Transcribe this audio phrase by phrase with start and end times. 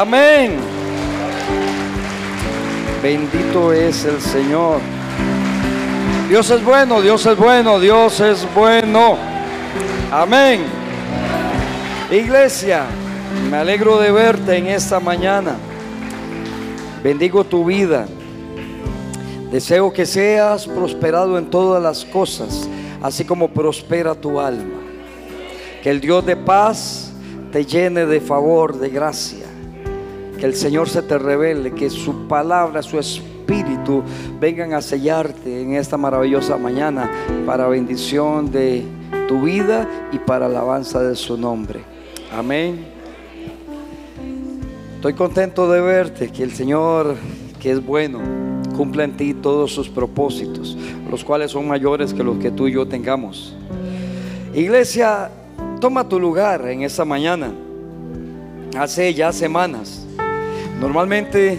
[0.00, 0.52] Amén.
[3.02, 4.78] Bendito es el Señor.
[6.28, 9.16] Dios es bueno, Dios es bueno, Dios es bueno.
[10.12, 10.60] Amén.
[12.12, 12.84] Iglesia,
[13.50, 15.56] me alegro de verte en esta mañana.
[17.02, 18.06] Bendigo tu vida.
[19.50, 22.68] Deseo que seas prosperado en todas las cosas,
[23.02, 24.78] así como prospera tu alma.
[25.82, 27.10] Que el Dios de paz
[27.50, 29.47] te llene de favor, de gracia.
[30.38, 34.04] Que el Señor se te revele, que su palabra, su espíritu
[34.38, 37.10] vengan a sellarte en esta maravillosa mañana
[37.44, 38.84] para bendición de
[39.26, 41.80] tu vida y para alabanza de su nombre.
[42.32, 42.86] Amén.
[44.94, 47.16] Estoy contento de verte, que el Señor,
[47.58, 48.20] que es bueno,
[48.76, 50.76] cumpla en ti todos sus propósitos,
[51.10, 53.56] los cuales son mayores que los que tú y yo tengamos.
[54.54, 55.30] Iglesia,
[55.80, 57.52] toma tu lugar en esta mañana.
[58.76, 60.07] Hace ya semanas
[60.80, 61.58] Normalmente,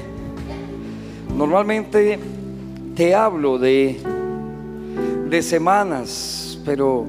[1.35, 2.17] normalmente
[2.95, 3.99] te hablo de,
[5.29, 7.05] de semanas, pero,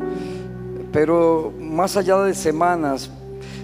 [0.93, 3.11] pero más allá de semanas,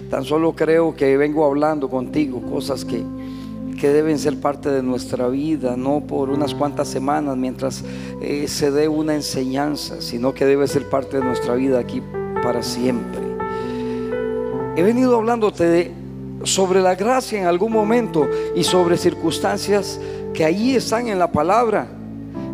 [0.09, 3.03] tan solo creo que vengo hablando contigo cosas que,
[3.77, 7.83] que deben ser parte de nuestra vida, no por unas cuantas semanas mientras
[8.21, 12.01] eh, se dé una enseñanza, sino que debe ser parte de nuestra vida aquí
[12.41, 13.19] para siempre.
[14.77, 16.06] He venido hablándote de
[16.43, 19.99] sobre la gracia en algún momento y sobre circunstancias
[20.33, 21.87] que ahí están en la palabra,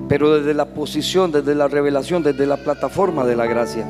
[0.07, 3.85] pero desde la posición, desde la revelación, desde la plataforma de la gracia.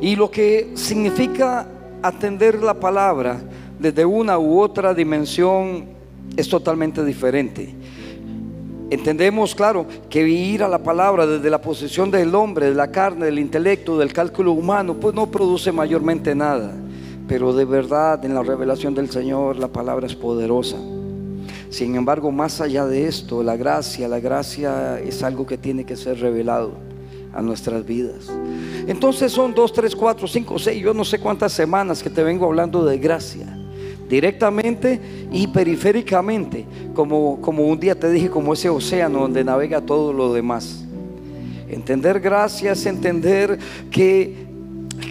[0.00, 1.66] Y lo que significa
[2.02, 3.40] atender la palabra
[3.78, 5.84] desde una u otra dimensión
[6.36, 7.74] es totalmente diferente.
[8.90, 13.26] Entendemos, claro, que ir a la palabra desde la posición del hombre, de la carne,
[13.26, 16.74] del intelecto, del cálculo humano, pues no produce mayormente nada
[17.32, 20.76] pero de verdad en la revelación del Señor la palabra es poderosa.
[21.70, 25.96] Sin embargo, más allá de esto, la gracia, la gracia es algo que tiene que
[25.96, 26.72] ser revelado
[27.32, 28.30] a nuestras vidas.
[28.86, 32.44] Entonces son dos, tres, cuatro, cinco, seis, yo no sé cuántas semanas que te vengo
[32.44, 33.46] hablando de gracia,
[34.10, 35.00] directamente
[35.32, 40.34] y periféricamente, como, como un día te dije, como ese océano donde navega todo lo
[40.34, 40.84] demás.
[41.66, 43.58] Entender gracia es entender
[43.90, 44.36] que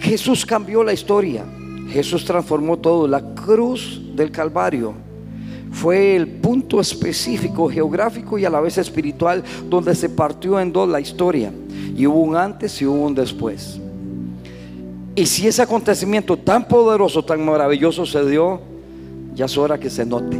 [0.02, 1.44] Jesús cambió la historia.
[1.92, 3.06] Jesús transformó todo.
[3.06, 4.94] La cruz del Calvario
[5.72, 10.88] fue el punto específico, geográfico y a la vez espiritual donde se partió en dos
[10.88, 11.52] la historia.
[11.96, 13.80] Y hubo un antes y hubo un después.
[15.14, 18.60] Y si ese acontecimiento tan poderoso, tan maravilloso se dio,
[19.34, 20.38] ya es hora que se note.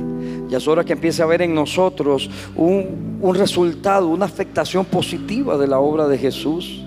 [0.49, 5.57] Ya es hora que empiece a ver en nosotros un, un resultado, una afectación positiva
[5.57, 6.82] de la obra de Jesús.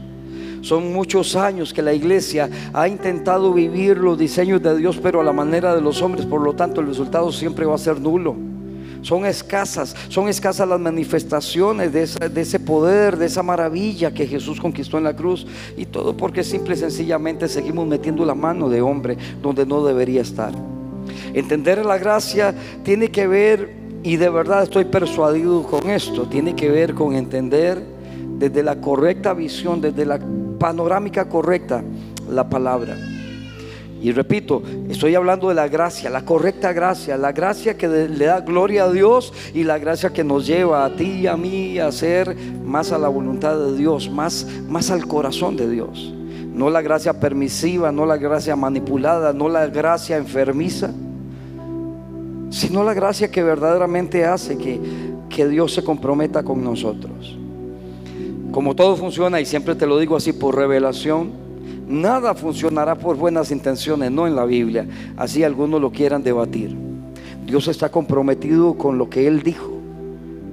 [0.65, 5.23] Son muchos años que la iglesia ha intentado vivir los diseños de Dios, pero a
[5.23, 8.35] la manera de los hombres, por lo tanto el resultado siempre va a ser nulo.
[9.03, 12.01] Son escasas, son escasas las manifestaciones de,
[12.41, 15.45] ese poder, de esa maravilla que Jesús conquistó en la cruz.
[15.77, 20.23] Y todo porque simple y sencillamente seguimos metiendo la mano de hombre donde no debería
[20.23, 20.51] estar.
[21.35, 23.71] Entender la gracia tiene que ver,
[24.01, 27.94] y de verdad estoy persuadido con esto, tiene que ver con entender
[28.37, 30.19] desde la correcta visión, desde la
[30.59, 31.83] panorámica correcta,
[32.29, 32.97] la palabra.
[34.01, 38.41] Y repito, estoy hablando de la gracia, la correcta gracia, la gracia que le da
[38.41, 41.87] gloria a Dios y la gracia que nos lleva a ti y a mí a
[41.87, 46.13] hacer más a la voluntad de Dios, más, más al corazón de Dios.
[46.53, 50.91] No la gracia permisiva, no la gracia manipulada, no la gracia enfermiza,
[52.51, 54.79] sino la gracia que verdaderamente hace que,
[55.29, 57.39] que Dios se comprometa con nosotros.
[58.55, 61.29] Como todo funciona, y siempre te lo digo así por revelación,
[61.89, 66.73] nada funcionará por buenas intenciones, no en la Biblia, así algunos lo quieran debatir.
[67.45, 69.73] Dios está comprometido con lo que Él dijo,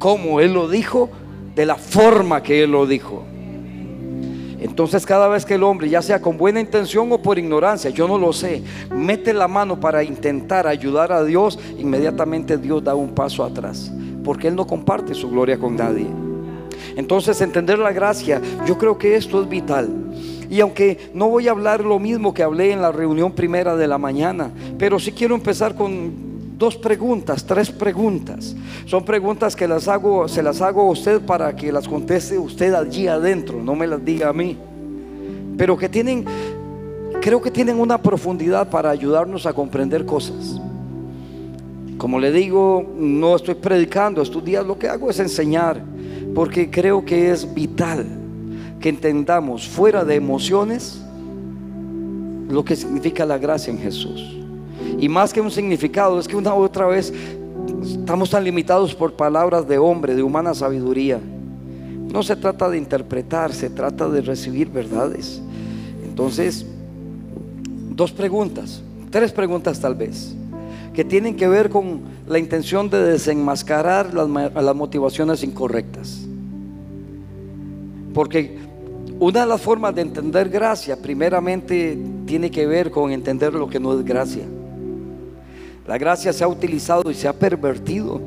[0.00, 1.10] como Él lo dijo,
[1.54, 3.22] de la forma que Él lo dijo.
[4.58, 8.08] Entonces cada vez que el hombre, ya sea con buena intención o por ignorancia, yo
[8.08, 13.14] no lo sé, mete la mano para intentar ayudar a Dios, inmediatamente Dios da un
[13.14, 13.93] paso atrás,
[14.25, 16.31] porque Él no comparte su gloria con nadie.
[16.96, 19.88] Entonces entender la gracia, yo creo que esto es vital.
[20.50, 23.88] Y aunque no voy a hablar lo mismo que hablé en la reunión primera de
[23.88, 26.12] la mañana, pero sí quiero empezar con
[26.58, 28.54] dos preguntas, tres preguntas.
[28.84, 33.62] Son preguntas que se las hago a usted para que las conteste usted allí adentro,
[33.62, 34.58] no me las diga a mí.
[35.56, 36.24] Pero que tienen,
[37.20, 40.60] creo que tienen una profundidad para ayudarnos a comprender cosas.
[41.96, 45.91] Como le digo, no estoy predicando, estos días lo que hago es enseñar
[46.34, 48.06] porque creo que es vital
[48.81, 51.00] que entendamos fuera de emociones
[52.49, 54.37] lo que significa la gracia en Jesús.
[54.99, 57.12] Y más que un significado, es que una otra vez
[57.82, 61.20] Estamos tan limitados por palabras de hombre, de humana sabiduría.
[62.12, 65.40] No se trata de interpretar, se trata de recibir verdades.
[66.05, 66.67] Entonces,
[67.90, 70.35] dos preguntas, tres preguntas tal vez,
[70.94, 76.20] que tienen que ver con la intención de desenmascarar las, las motivaciones incorrectas.
[78.12, 78.58] Porque
[79.18, 83.80] una de las formas de entender gracia, primeramente, tiene que ver con entender lo que
[83.80, 84.44] no es gracia.
[85.86, 88.20] La gracia se ha utilizado y se ha pervertido.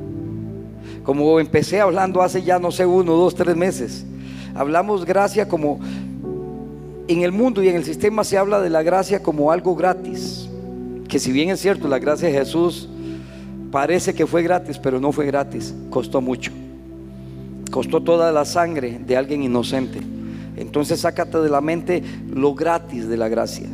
[1.03, 4.05] Como empecé hablando hace ya no sé uno, dos, tres meses.
[4.55, 5.79] Hablamos gracia como
[7.07, 10.44] en el mundo y en el sistema se habla de la gracia como algo gratis.
[11.15, 12.89] Que si bien es cierto, la gracia de Jesús
[13.71, 16.51] parece que fue gratis, pero no fue gratis, costó mucho.
[17.71, 20.01] Costó toda la sangre de alguien inocente.
[20.57, 23.65] Entonces sácate de la mente lo gratis de la gracia.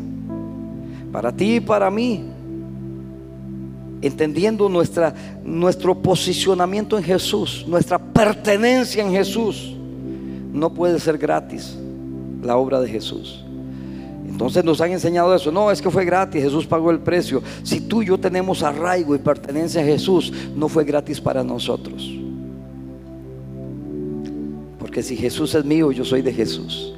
[1.12, 2.26] Para ti y para mí
[4.04, 5.12] entendiendo nuestra,
[5.44, 9.76] nuestro posicionamiento en Jesús, nuestra pertenencia en Jesús,
[10.54, 11.76] no puede ser gratis
[12.44, 13.44] la obra de Jesús.
[14.32, 15.52] Entonces nos han enseñado eso.
[15.52, 17.44] No, es que fue gratis, Jesús pagó el precio.
[17.64, 22.10] Si tú y yo tenemos arraigo y pertenencia a Jesús, no fue gratis para nosotros.
[24.80, 26.94] Porque si Jesús es mío, yo soy de Jesús.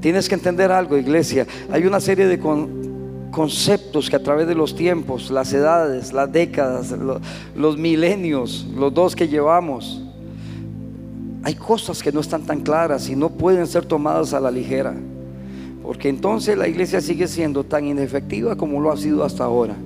[0.00, 1.46] Tienes que entender algo, iglesia.
[1.70, 6.94] Hay una serie de, conceptos que a través de los tiempos, las edades, las décadas,
[7.54, 10.02] los, milenios, los dos que llevamos,
[11.46, 14.92] hay cosas que no están tan claras y no pueden ser tomadas a la ligera.
[15.80, 19.76] Porque entonces la iglesia sigue siendo tan inefectiva como lo ha sido hasta ahora,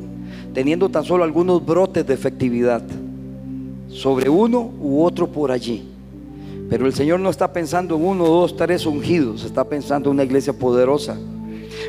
[0.54, 2.82] teniendo tan solo algunos brotes de efectividad
[3.88, 5.86] sobre uno u otro por allí.
[6.70, 10.24] Pero el Señor no está pensando en uno, dos, tres ungidos, está pensando en una
[10.24, 11.18] iglesia poderosa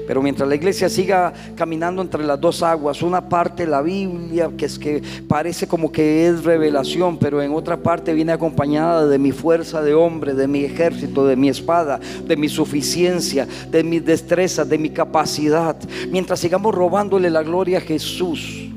[0.07, 4.65] pero mientras la iglesia siga caminando entre las dos aguas, una parte la Biblia, que
[4.65, 9.31] es que parece como que es revelación, pero en otra parte viene acompañada de mi
[9.31, 14.65] fuerza de hombre, de mi ejército, de mi espada, de mi suficiencia, de mi destreza,
[14.65, 15.77] de mi capacidad.
[16.09, 18.67] Mientras sigamos robándole la gloria a Jesús.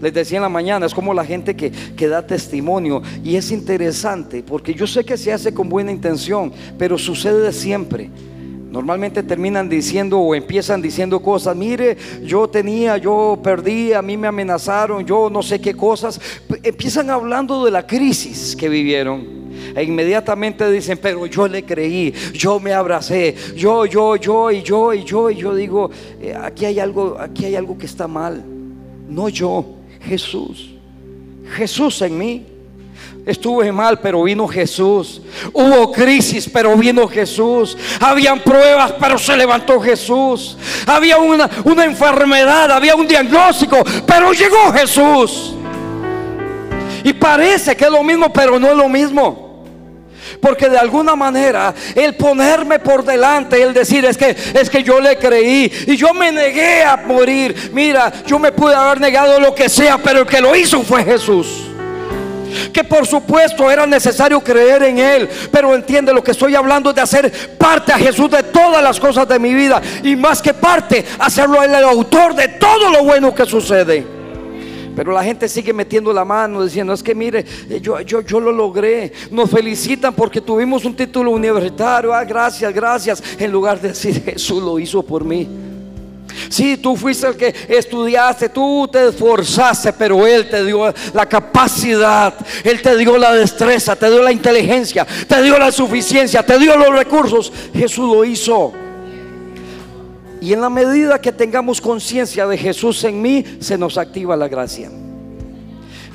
[0.00, 3.02] Les decía en la mañana, es como la gente que, que, da testimonio.
[3.22, 8.10] Y es interesante, porque yo sé que se hace con buena intención, pero sucede siempre.
[8.74, 14.26] Normalmente terminan diciendo o empiezan diciendo cosas, mire, yo tenía, yo perdí, a mí me
[14.26, 16.20] amenazaron, yo no sé qué cosas.
[16.60, 19.44] Empiezan hablando de la crisis que vivieron.
[19.76, 24.92] E inmediatamente dicen, pero yo le creí, yo me abracé, yo, yo, yo y yo
[24.92, 25.90] y yo y yo digo,
[26.20, 28.44] eh, aquí hay algo, aquí hay algo que está mal.
[29.08, 29.64] No yo,
[30.00, 30.74] Jesús.
[31.56, 32.53] Jesús en mí.
[33.26, 35.22] Estuve mal, pero vino Jesús.
[35.52, 37.76] Hubo crisis, pero vino Jesús.
[37.98, 40.58] Habían pruebas, pero se levantó Jesús.
[40.86, 45.54] Había una, una enfermedad, había un diagnóstico, pero llegó Jesús.
[47.02, 49.64] Y parece que es lo mismo, pero no es lo mismo.
[50.38, 55.00] Porque de alguna manera el ponerme por delante, el decir es que es que yo
[55.00, 57.70] le creí y yo me negué a morir.
[57.72, 61.04] Mira, yo me pude haber negado lo que sea, pero el que lo hizo fue
[61.04, 61.73] Jesús
[62.72, 67.00] que por supuesto era necesario creer en Él, pero entiende lo que estoy hablando de
[67.00, 71.04] hacer parte a Jesús de todas las cosas de mi vida y más que parte,
[71.18, 74.14] hacerlo el autor de todo lo bueno que sucede.
[74.94, 77.44] Pero la gente sigue metiendo la mano diciendo, es que mire,
[77.80, 79.12] yo, yo, yo lo logré.
[79.30, 82.14] Nos felicitan porque tuvimos un título universitario.
[82.14, 83.22] Ah, gracias, gracias.
[83.38, 85.73] En lugar de decir, Jesús lo hizo por mí.
[86.48, 92.34] Si tú fuiste el que estudiaste, tú te esforzaste, pero Él te dio la capacidad,
[92.62, 96.76] Él te dio la destreza, te dio la inteligencia, te dio la suficiencia, te dio
[96.76, 97.52] los recursos.
[97.74, 98.72] Jesús lo hizo.
[100.40, 104.48] Y en la medida que tengamos conciencia de Jesús en mí, se nos activa la
[104.48, 104.90] gracia.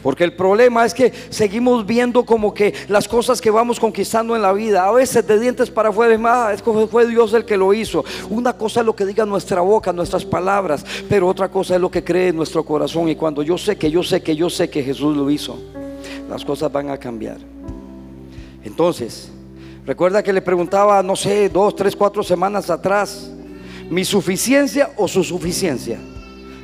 [0.02, 4.42] Porque el problema es que seguimos viendo como que las cosas que vamos conquistando en
[4.42, 7.74] la vida, a veces de dientes para afuera, es más, fue Dios el que lo
[7.74, 8.04] hizo.
[8.30, 11.92] Una cosa es lo que diga nuestra boca, nuestras palabras, pero otra cosa es lo
[11.92, 13.10] que cree nuestro corazón.
[13.10, 15.60] Y cuando yo sé que yo sé que yo sé que Jesús lo hizo,
[16.30, 17.38] las cosas van a cambiar.
[18.64, 19.32] Entonces,
[19.86, 23.32] recuerda que le preguntaba, no sé, dos, tres, cuatro semanas atrás,
[23.90, 26.00] mi suficiencia o su suficiencia.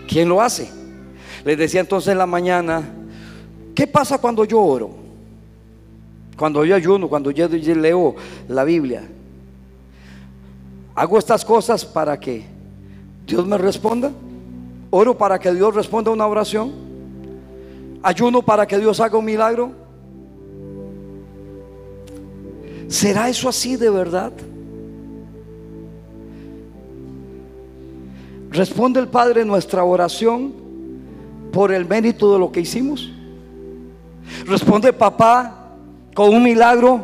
[0.08, 0.70] ¿Quién lo hace?
[1.44, 2.84] Les decía entonces en la mañana,
[3.75, 4.89] ¿Qué pasa cuando yo oro?
[6.38, 8.15] Cuando yo ayuno, cuando yo leo
[8.48, 9.03] la Biblia.
[10.96, 12.46] Hago estas cosas para que
[13.27, 14.12] Dios me responda.
[14.91, 16.72] Oro para que Dios responda una oración.
[18.01, 19.72] Ayuno para que Dios haga un milagro.
[22.88, 24.32] ¿Será eso así de verdad?
[28.51, 30.53] ¿Responde el Padre nuestra oración
[31.51, 33.15] por el mérito de lo que hicimos?
[34.46, 35.70] Responde papá
[36.13, 37.03] con un milagro.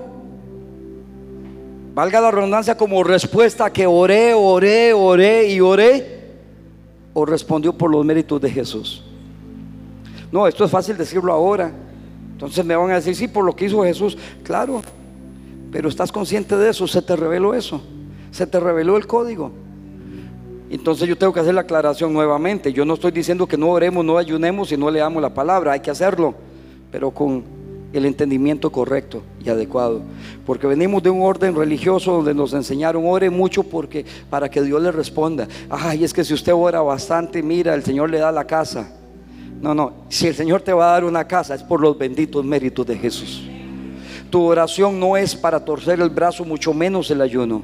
[1.93, 6.21] Valga la redundancia como respuesta que oré, oré, oré y oré.
[7.13, 9.03] O respondió por los méritos de Jesús.
[10.31, 11.71] No, esto es fácil decirlo ahora.
[12.31, 14.17] Entonces me van a decir, sí, por lo que hizo Jesús.
[14.43, 14.81] Claro,
[15.71, 17.81] pero estás consciente de eso, se te reveló eso,
[18.31, 19.51] se te reveló el código.
[20.69, 22.71] Entonces yo tengo que hacer la aclaración nuevamente.
[22.71, 25.81] Yo no estoy diciendo que no oremos, no ayunemos y no leamos la palabra, hay
[25.81, 26.33] que hacerlo,
[26.91, 27.43] pero con
[27.93, 30.01] el entendimiento correcto y adecuado.
[30.45, 34.81] Porque venimos de un orden religioso donde nos enseñaron, ore mucho porque para que Dios
[34.81, 35.47] le responda.
[35.69, 38.93] Ay, es que si usted ora bastante, mira, el Señor le da la casa.
[39.61, 42.43] No, no, si el Señor te va a dar una casa es por los benditos
[42.43, 43.47] méritos de Jesús.
[44.29, 47.61] Tu oración no es para torcer el brazo, mucho menos el ayuno.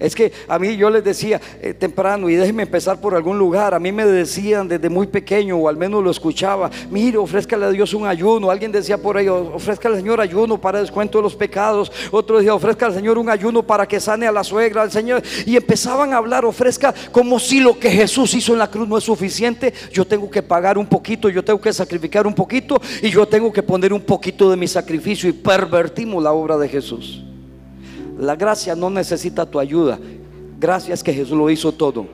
[0.00, 3.74] Es que a mí yo les decía eh, temprano, y déjenme empezar por algún lugar,
[3.74, 7.70] a mí me decían desde muy pequeño, o al menos lo escuchaba, mire, ofrézcale a
[7.70, 8.50] Dios un ayuno.
[8.50, 11.92] Alguien decía por ahí, ofrezca al Señor ayuno para descuento de los pecados.
[12.10, 15.22] Otro decía, ofrezca al Señor un ayuno para que sane a la suegra, al Señor.
[15.44, 18.96] Y empezaban a hablar, ofrezca como si lo que Jesús hizo en la cruz no
[18.96, 19.74] es suficiente.
[19.92, 23.52] Yo tengo que pagar un poquito, yo tengo que sacrificar un poquito, y yo tengo
[23.52, 27.22] que poner un poquito de mi sacrificio, y pervertimos la obra de Jesús.
[28.20, 29.98] La gracia no necesita tu ayuda.
[30.60, 32.06] Gracias que Jesús lo hizo todo.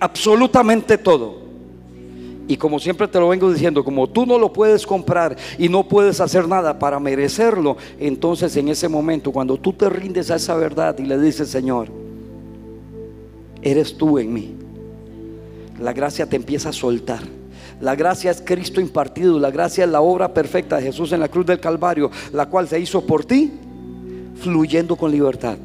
[0.00, 1.46] Absolutamente todo.
[2.48, 5.86] Y como siempre te lo vengo diciendo, como tú no lo puedes comprar y no
[5.86, 10.56] puedes hacer nada para merecerlo, entonces en ese momento, cuando tú te rindes a esa
[10.56, 11.88] verdad y le dices, Señor,
[13.62, 14.54] eres tú en mí,
[15.80, 17.22] la gracia te empieza a soltar.
[17.80, 21.28] La gracia es Cristo impartido, la gracia es la obra perfecta de Jesús en la
[21.28, 23.52] cruz del Calvario, la cual se hizo por ti
[24.40, 25.56] fluyendo con libertad.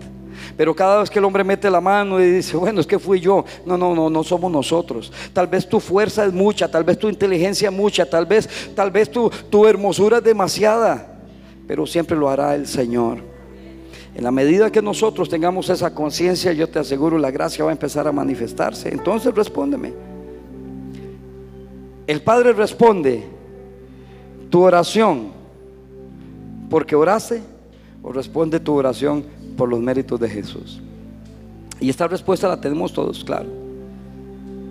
[0.57, 3.19] Pero cada vez que el hombre mete la mano y dice, bueno, es que fui
[3.19, 3.45] yo.
[3.65, 5.11] No, no, no, no somos nosotros.
[5.33, 8.91] Tal vez tu fuerza es mucha, tal vez tu inteligencia es mucha, tal vez, tal
[8.91, 11.19] vez tu, tu hermosura es demasiada.
[11.67, 13.19] Pero siempre lo hará el Señor.
[14.13, 17.73] En la medida que nosotros tengamos esa conciencia, yo te aseguro, la gracia va a
[17.73, 18.89] empezar a manifestarse.
[18.89, 19.93] Entonces respóndeme.
[22.07, 23.23] El Padre responde
[24.49, 25.31] tu oración
[26.69, 27.41] porque oraste
[28.03, 29.24] o responde tu oración
[29.58, 30.81] por los méritos de Jesús?
[31.79, 33.50] Y esta respuesta la tenemos todos, claro.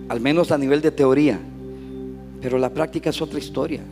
[0.08, 1.40] Al menos a nivel de teoría.
[2.40, 3.82] Pero la práctica es otra historia.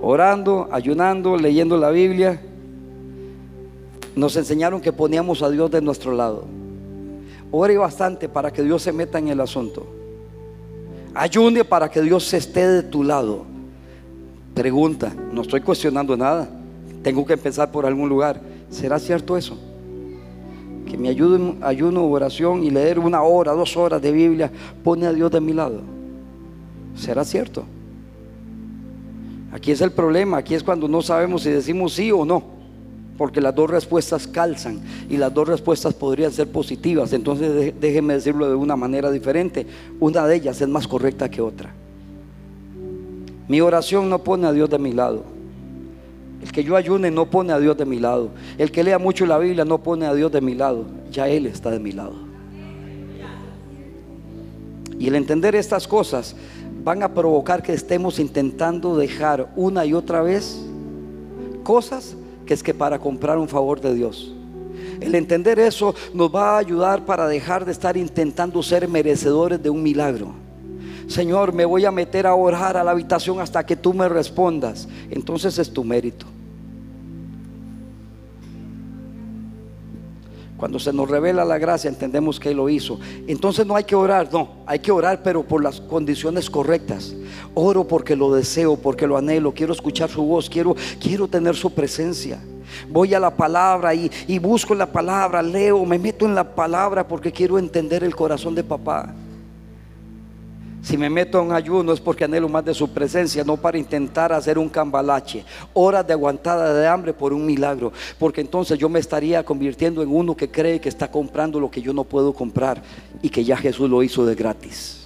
[0.00, 2.40] Orando, ayunando, leyendo la Biblia,
[4.14, 6.44] nos enseñaron que poníamos a Dios de nuestro lado.
[7.50, 9.86] Ore bastante para que Dios se meta en el asunto.
[11.14, 13.44] Ayune para que Dios esté de tu lado.
[14.54, 16.48] Pregunta, no estoy cuestionando nada.
[17.02, 18.40] Tengo que empezar por algún lugar.
[18.70, 19.58] ¿Será cierto eso?
[20.86, 24.50] Que mi ayuno, ayuno, oración y leer una hora, dos horas de Biblia
[24.84, 25.80] pone a Dios de mi lado.
[26.96, 27.64] ¿Será cierto?
[29.52, 32.42] Aquí es el problema, aquí es cuando no sabemos si decimos sí o no,
[33.18, 37.12] porque las dos respuestas calzan y las dos respuestas podrían ser positivas.
[37.12, 39.66] Entonces déjenme decirlo de una manera diferente.
[40.00, 41.74] Una de ellas es más correcta que otra.
[43.48, 45.24] Mi oración no pone a Dios de mi lado.
[46.42, 48.30] El que yo ayune no pone a Dios de mi lado.
[48.58, 50.86] El que lea mucho la Biblia no pone a Dios de mi lado.
[51.10, 52.14] Ya Él está de mi lado.
[54.98, 56.36] Y el entender estas cosas
[56.84, 60.64] van a provocar que estemos intentando dejar una y otra vez
[61.62, 64.34] cosas que es que para comprar un favor de Dios.
[65.00, 69.70] El entender eso nos va a ayudar para dejar de estar intentando ser merecedores de
[69.70, 70.34] un milagro.
[71.12, 74.88] Señor, me voy a meter a orar a la habitación hasta que tú me respondas.
[75.10, 76.26] Entonces es tu mérito.
[80.56, 82.98] Cuando se nos revela la gracia, entendemos que Él lo hizo.
[83.26, 87.14] Entonces no hay que orar, no, hay que orar, pero por las condiciones correctas.
[87.54, 91.72] Oro porque lo deseo, porque lo anhelo, quiero escuchar su voz, quiero, quiero tener su
[91.72, 92.40] presencia.
[92.88, 97.06] Voy a la palabra y, y busco la palabra, leo, me meto en la palabra
[97.06, 99.12] porque quiero entender el corazón de papá.
[100.82, 104.32] Si me meto en ayuno es porque anhelo más de su presencia, no para intentar
[104.32, 105.44] hacer un cambalache.
[105.74, 107.92] Horas de aguantada de hambre por un milagro.
[108.18, 111.80] Porque entonces yo me estaría convirtiendo en uno que cree que está comprando lo que
[111.80, 112.82] yo no puedo comprar
[113.22, 114.98] y que ya Jesús lo hizo de gratis.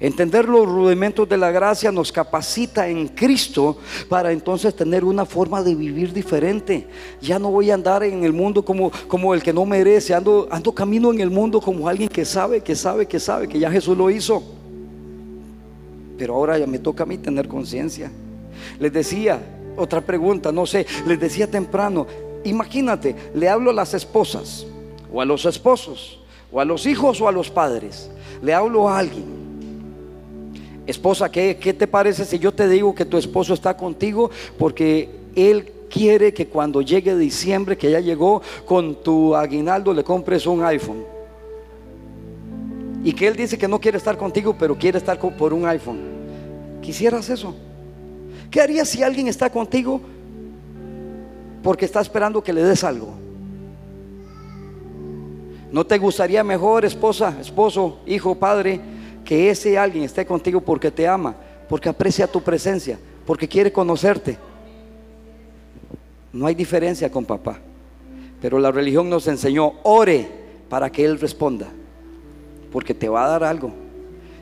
[0.00, 3.78] Entender los rudimentos de la gracia nos capacita en Cristo
[4.10, 6.86] para entonces tener una forma de vivir diferente.
[7.22, 10.46] Ya no voy a andar en el mundo como, como el que no merece, ando,
[10.50, 13.70] ando camino en el mundo como alguien que sabe, que sabe, que sabe, que ya
[13.70, 14.42] Jesús lo hizo.
[16.18, 18.10] Pero ahora ya me toca a mí tener conciencia.
[18.78, 19.40] Les decía,
[19.76, 22.06] otra pregunta, no sé, les decía temprano,
[22.44, 24.66] imagínate, le hablo a las esposas,
[25.12, 26.20] o a los esposos,
[26.52, 28.10] o a los hijos, o a los padres.
[28.42, 29.44] Le hablo a alguien.
[30.86, 34.30] Esposa, ¿qué, ¿qué te parece si yo te digo que tu esposo está contigo?
[34.58, 40.46] Porque él quiere que cuando llegue diciembre, que ya llegó, con tu aguinaldo le compres
[40.46, 41.13] un iPhone.
[43.04, 46.00] Y que él dice que no quiere estar contigo, pero quiere estar por un iPhone.
[46.80, 47.54] ¿Quisieras eso?
[48.50, 50.00] ¿Qué harías si alguien está contigo
[51.62, 53.14] porque está esperando que le des algo?
[55.70, 58.80] ¿No te gustaría mejor, esposa, esposo, hijo, padre,
[59.24, 61.34] que ese alguien esté contigo porque te ama,
[61.68, 64.38] porque aprecia tu presencia, porque quiere conocerte?
[66.32, 67.58] No hay diferencia con papá.
[68.40, 70.28] Pero la religión nos enseñó, ore
[70.68, 71.68] para que Él responda,
[72.74, 73.70] porque te va a dar algo.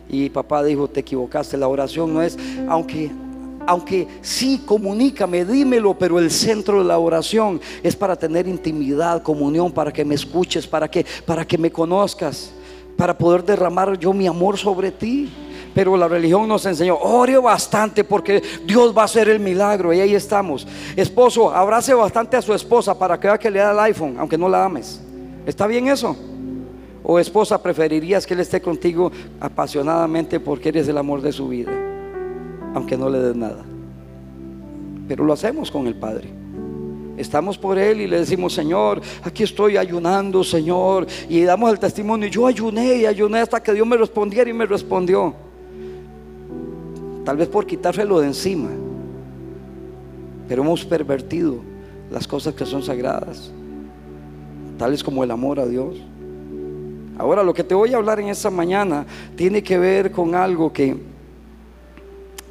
[0.08, 3.10] Y papá dijo, te equivocaste, la oración no es, aunque
[3.66, 9.70] aunque sí, comunícame, dímelo, pero el centro de la oración es para tener intimidad, comunión,
[9.70, 12.50] para que me escuches, para que, para que me conozcas,
[12.96, 15.30] para poder derramar yo mi amor sobre ti.
[15.74, 20.00] Pero la religión nos enseñó, ore bastante porque Dios va a hacer el milagro y
[20.00, 20.66] ahí estamos.
[20.96, 24.38] Esposo, abrace bastante a su esposa para que vea que le da el iPhone, aunque
[24.38, 25.00] no la ames.
[25.46, 26.16] ¿Está bien eso?
[27.04, 31.72] O esposa, preferirías que Él esté contigo apasionadamente porque eres el amor de su vida
[32.74, 33.64] aunque no le des nada.
[35.08, 36.28] Pero lo hacemos con el Padre.
[37.16, 41.06] Estamos por Él y le decimos, Señor, aquí estoy ayunando, Señor.
[41.28, 42.28] Y damos el testimonio.
[42.28, 45.34] Yo ayuné y ayuné hasta que Dios me respondiera y me respondió.
[47.24, 48.70] Tal vez por quitárselo de encima.
[50.48, 51.56] Pero hemos pervertido
[52.10, 53.52] las cosas que son sagradas.
[54.78, 55.96] Tales como el amor a Dios.
[57.18, 59.04] Ahora lo que te voy a hablar en esta mañana
[59.36, 60.96] tiene que ver con algo que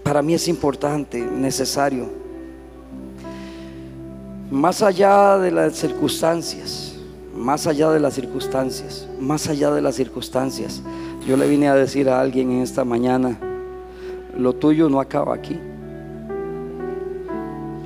[0.03, 2.09] para mí es importante, necesario.
[4.51, 6.95] Más allá de las circunstancias,
[7.35, 10.83] más allá de las circunstancias, más allá de las circunstancias,
[11.25, 13.37] yo le vine a decir a alguien en esta mañana,
[14.37, 15.57] lo tuyo no acaba aquí.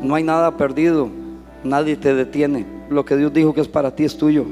[0.02, 1.10] No hay nada perdido,
[1.64, 2.66] nadie te detiene.
[2.90, 4.46] Lo que Dios dijo que es para ti es tuyo.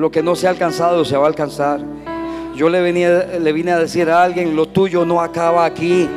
[0.00, 1.78] Lo que no se ha alcanzado se va a alcanzar.
[2.56, 6.08] Yo le, venía, le vine a decir a alguien, lo tuyo no acaba aquí.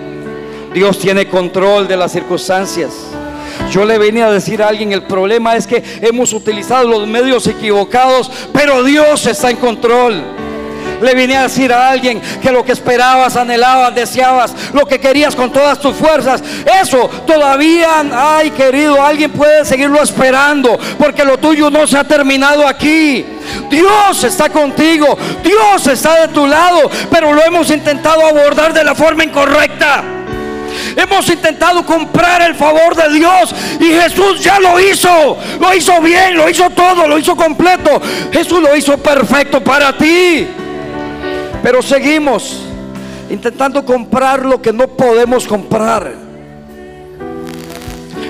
[0.74, 2.94] Dios tiene control de las circunstancias.
[3.70, 7.46] Yo le venía a decir a alguien, el problema es que hemos utilizado los medios
[7.46, 10.24] equivocados, pero Dios está en control.
[11.02, 15.36] Le vine a decir a alguien que lo que esperabas, anhelabas, deseabas, lo que querías
[15.36, 16.42] con todas tus fuerzas,
[16.82, 22.68] eso todavía, ay querido, alguien puede seguirlo esperando, porque lo tuyo no se ha terminado
[22.68, 23.26] aquí.
[23.70, 28.96] Dios está contigo, Dios está de tu lado, pero lo hemos intentado abordar de la
[28.96, 30.04] forma incorrecta.
[30.96, 35.38] Hemos intentado comprar el favor de Dios y Jesús ya lo hizo.
[35.60, 38.02] Lo hizo bien, lo hizo todo, lo hizo completo.
[38.32, 40.48] Jesús lo hizo perfecto para ti.
[41.64, 42.60] Pero seguimos
[43.30, 46.14] intentando comprar lo que no podemos comprar.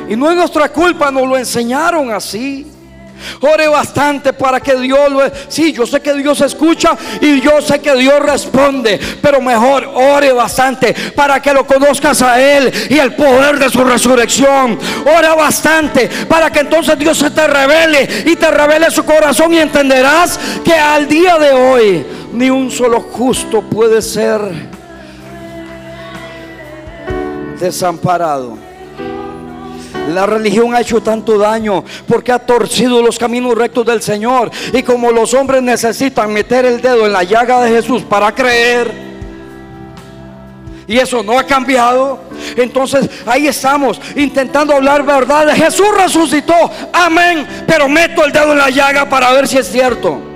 [0.07, 2.67] Y no es nuestra culpa, nos lo enseñaron así.
[3.39, 5.21] Ore bastante para que Dios lo...
[5.47, 8.99] Sí, yo sé que Dios escucha y yo sé que Dios responde.
[9.21, 13.83] Pero mejor ore bastante para que lo conozcas a Él y el poder de su
[13.83, 14.77] resurrección.
[15.17, 19.57] Ora bastante para que entonces Dios se te revele y te revele su corazón y
[19.57, 24.41] entenderás que al día de hoy ni un solo justo puede ser
[27.59, 28.57] desamparado.
[30.09, 34.51] La religión ha hecho tanto daño porque ha torcido los caminos rectos del Señor.
[34.73, 39.13] Y como los hombres necesitan meter el dedo en la llaga de Jesús para creer,
[40.87, 42.19] y eso no ha cambiado.
[42.57, 45.47] Entonces ahí estamos intentando hablar verdad.
[45.55, 46.53] Jesús resucitó,
[46.91, 47.47] amén.
[47.65, 50.32] Pero meto el dedo en la llaga para ver si es cierto.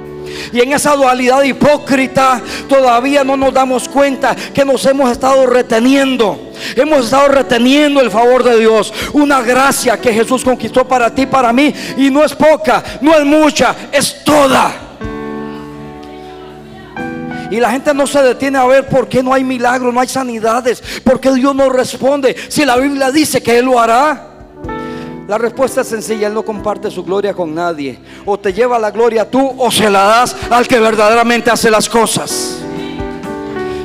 [0.52, 6.52] Y en esa dualidad hipócrita todavía no nos damos cuenta que nos hemos estado reteniendo.
[6.76, 8.94] Hemos estado reteniendo el favor de Dios.
[9.14, 11.74] Una gracia que Jesús conquistó para ti, para mí.
[11.98, 14.88] Y no es poca, no es mucha, es toda.
[17.50, 20.08] Y la gente no se detiene a ver por qué no hay milagros, no hay
[20.08, 22.36] sanidades, por qué Dios no responde.
[22.50, 24.37] Si la Biblia dice que Él lo hará.
[25.28, 28.00] La respuesta es sencilla, Él no comparte su gloria con nadie.
[28.26, 31.90] O te lleva la gloria tú o se la das al que verdaderamente hace las
[31.90, 32.60] cosas.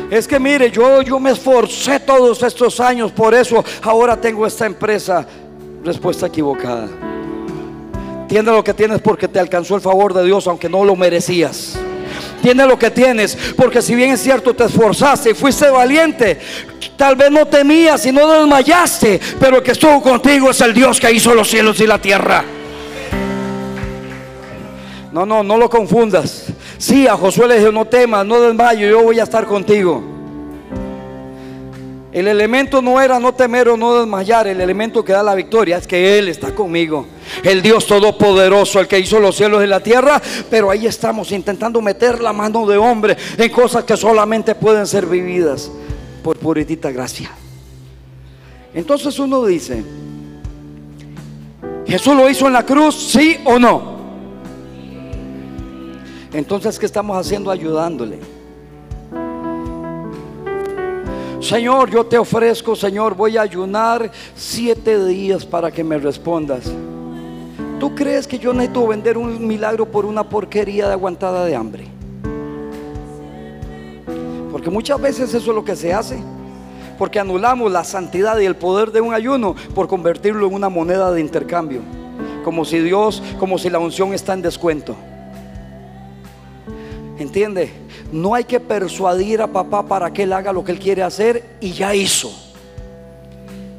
[0.08, 4.66] Es que mire, yo, yo me esforcé todos estos años, por eso ahora tengo esta
[4.66, 5.26] empresa.
[5.82, 6.86] Respuesta equivocada.
[8.28, 11.76] Tiene lo que tienes porque te alcanzó el favor de Dios, aunque no lo merecías.
[12.42, 16.38] Tiene lo que tienes, porque si bien es cierto, te esforzaste y fuiste valiente,
[16.96, 21.00] Tal vez no temías y no desmayaste, pero el que estuvo contigo es el Dios
[21.00, 22.44] que hizo los cielos y la tierra.
[25.10, 26.46] No, no, no lo confundas.
[26.78, 30.11] Sí, a Josué le dijo, no temas, no desmayes, yo voy a estar contigo.
[32.12, 35.78] El elemento no era no temer o no desmayar, el elemento que da la victoria
[35.78, 37.06] es que Él está conmigo.
[37.42, 40.20] El Dios Todopoderoso, el que hizo los cielos y la tierra,
[40.50, 45.06] pero ahí estamos intentando meter la mano de hombre en cosas que solamente pueden ser
[45.06, 45.70] vividas
[46.22, 47.30] por puritita gracia.
[48.74, 49.82] Entonces uno dice,
[51.86, 53.92] ¿Jesús lo hizo en la cruz, sí o no?
[56.32, 58.18] Entonces, ¿qué estamos haciendo ayudándole?
[61.42, 66.72] Señor, yo te ofrezco, Señor, voy a ayunar siete días para que me respondas.
[67.80, 71.84] ¿Tú crees que yo necesito vender un milagro por una porquería de aguantada de hambre?
[74.52, 76.22] Porque muchas veces eso es lo que se hace.
[76.96, 81.10] Porque anulamos la santidad y el poder de un ayuno por convertirlo en una moneda
[81.10, 81.80] de intercambio.
[82.44, 84.94] Como si Dios, como si la unción está en descuento.
[87.18, 87.70] ¿Entiende?
[88.10, 91.56] No hay que persuadir a papá para que él haga lo que él quiere hacer
[91.60, 92.32] y ya hizo.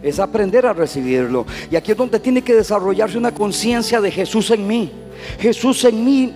[0.02, 1.46] Es aprender a recibirlo.
[1.72, 4.92] Y aquí es donde tiene que desarrollarse una conciencia de Jesús en mí.
[5.40, 6.34] Jesús en mí,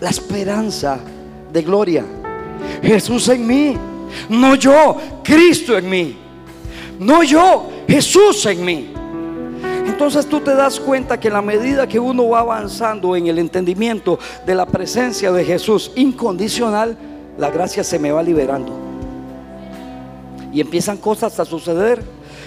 [0.00, 0.98] la esperanza
[1.52, 2.04] de gloria.
[2.82, 3.76] Jesús en mí,
[4.28, 6.16] no yo, Cristo en mí.
[6.98, 8.97] No yo, Jesús en mí.
[9.88, 14.18] Entonces tú te das cuenta que la medida que uno va avanzando en el entendimiento
[14.46, 16.96] de la presencia de Jesús incondicional,
[17.38, 18.72] la gracia se me va liberando.
[20.52, 22.02] Y empiezan cosas a suceder.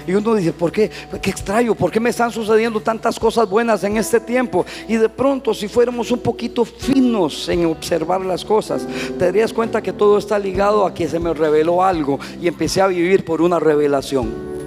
[0.08, 0.89] Y uno dice, ¿por qué?
[1.21, 4.65] Qué extraño, ¿por qué me están sucediendo tantas cosas buenas en este tiempo?
[4.88, 9.82] Y de pronto, si fuéramos un poquito finos en observar las cosas, te darías cuenta
[9.82, 13.41] que todo está ligado a que se me reveló algo y empecé a vivir por
[13.41, 14.61] una revelación.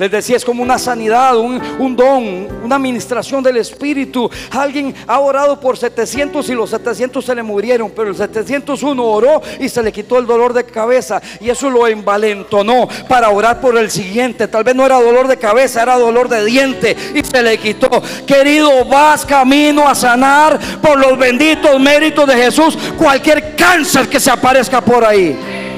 [0.00, 4.30] Les decía, es como una sanidad, un, don, una administración del Espíritu.
[4.50, 9.42] Alguien ha orado por 700 y los 700 se le murieron, pero el 701 oró
[9.58, 11.20] y se le quitó el dolor de cabeza.
[11.38, 14.48] Y eso lo envalentonó para orar por el siguiente.
[14.48, 17.90] Tal vez no era dolor de cabeza, era dolor de diente y se le quitó.
[18.26, 24.30] Querido, vas camino a sanar por los benditos méritos de Jesús cualquier cáncer que se
[24.30, 25.68] aparezca por ahí.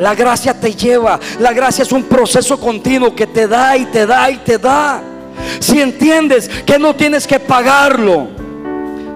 [0.00, 1.20] La gracia te lleva.
[1.38, 5.02] La gracia es un proceso continuo que te da y te da y te da.
[5.58, 8.28] Si entiendes que no tienes que pagarlo,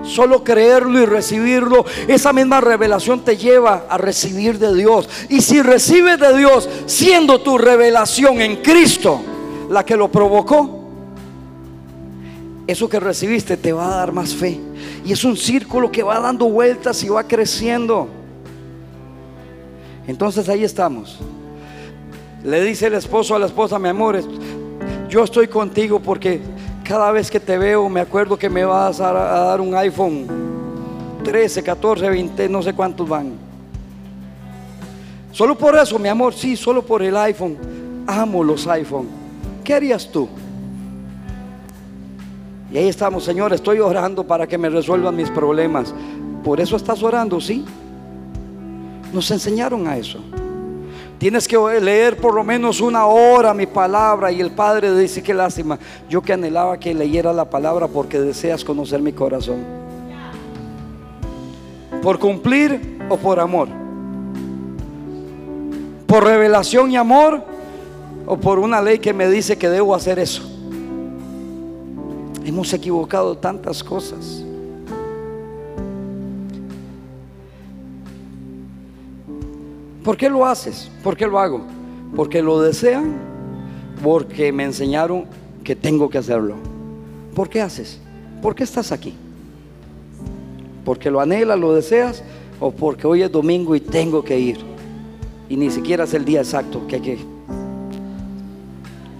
[0.03, 5.09] solo creerlo y recibirlo, esa misma revelación te lleva a recibir de Dios.
[5.31, 9.23] Y si recibes de Dios, siendo tu revelación en Cristo
[9.71, 10.83] la que lo provocó,
[12.67, 14.61] eso que recibiste te va a dar más fe.
[15.03, 18.24] Y es un círculo que va dando vueltas y va creciendo.
[20.07, 21.19] Entonces ahí estamos.
[22.43, 24.21] Le dice el esposo a la esposa, mi amor,
[25.09, 26.41] yo estoy contigo porque
[26.85, 30.27] cada vez que te veo me acuerdo que me vas a, dar un iPhone
[31.25, 33.33] 13, 14, 20, no sé cuántos van.
[35.33, 37.57] Solo por eso, mi amor, sí, solo por el iPhone.
[38.07, 39.09] Amo los iPhone.
[39.65, 40.29] ¿Qué harías tú?
[42.71, 45.95] Y ahí estamos, Señor, estoy orando para que me resuelvan mis problemas.
[46.45, 47.65] Por eso estás orando, ¿sí?
[49.15, 50.19] Nos enseñaron a eso.
[51.19, 54.33] Tienes que leer por lo menos una hora mi palabra.
[54.33, 55.79] Y el Padre dice, qué lástima.
[56.11, 59.65] Yo que anhelaba que leyera la palabra porque deseas conocer mi corazón.
[62.03, 63.69] ¿Por cumplir o por amor?
[66.09, 67.45] ¿Por revelación y amor?
[68.27, 70.43] ¿O por una ley que me dice que debo hacer eso?
[72.45, 74.44] Hemos equivocado tantas cosas.
[80.05, 80.91] ¿Por qué lo haces?
[81.03, 81.63] ¿Por qué lo hago?
[82.15, 83.15] Porque lo desean,
[84.03, 85.25] porque me enseñaron
[85.65, 86.57] que tengo que hacerlo.
[87.35, 87.99] ¿Por qué haces?
[88.43, 89.15] ¿Por qué estás aquí?
[90.85, 92.23] ¿Porque lo anhelas, lo deseas?
[92.61, 94.59] ¿O porque hoy es domingo y tengo que ir?
[95.49, 97.19] Y ni siquiera es el día exacto que hay que...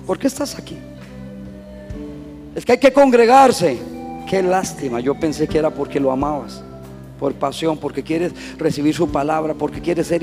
[0.07, 0.77] ¿Por qué estás aquí?
[2.55, 3.79] Es que hay que congregarse.
[4.29, 6.63] Qué lástima, yo pensé que era porque lo amabas,
[7.19, 10.23] por pasión, porque quieres recibir su palabra, porque quieres ser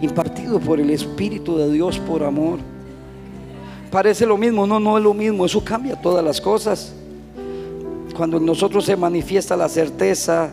[0.00, 2.58] impartido por el Espíritu de Dios por amor.
[3.90, 6.94] Parece lo mismo, no, no es lo mismo, eso cambia todas las cosas.
[8.16, 10.50] Cuando en nosotros se manifiesta la certeza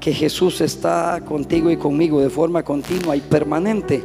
[0.00, 4.02] que Jesús está contigo y conmigo de forma continua y permanente,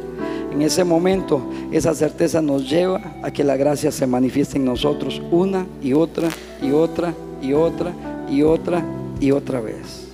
[0.52, 5.20] en ese momento esa certeza nos lleva a que la gracia se manifieste en nosotros
[5.30, 6.28] una y otra
[6.62, 7.92] y otra y otra
[8.30, 8.84] y otra
[9.20, 10.08] y otra vez.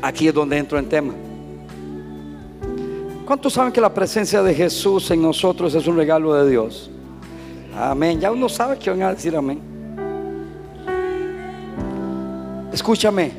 [0.00, 1.14] Aquí es donde entro en tema.
[3.32, 6.90] ¿Cuántos saben que la presencia de Jesús en nosotros es un regalo de Dios?
[7.74, 8.20] Amén.
[8.20, 9.58] Ya uno sabe que van a decir amén.
[12.70, 13.32] Escúchame.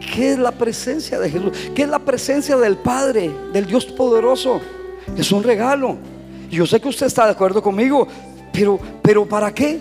[0.00, 1.52] ¿Qué es la presencia de Jesús?
[1.74, 4.58] ¿Qué es la presencia del Padre, del Dios poderoso?
[5.14, 5.98] Es un regalo.
[6.50, 8.08] Yo sé que usted está de acuerdo conmigo,
[8.54, 9.80] pero, pero ¿para qué?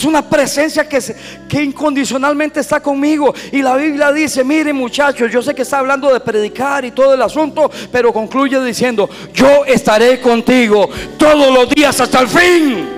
[0.00, 3.34] Es una presencia que, incondicionalmente está conmigo.
[3.52, 7.12] Y la Biblia dice, miren muchachos, yo sé que está hablando de predicar y todo
[7.12, 12.88] el asunto, pero concluye diciendo, yo estaré contigo todos los días hasta el fin.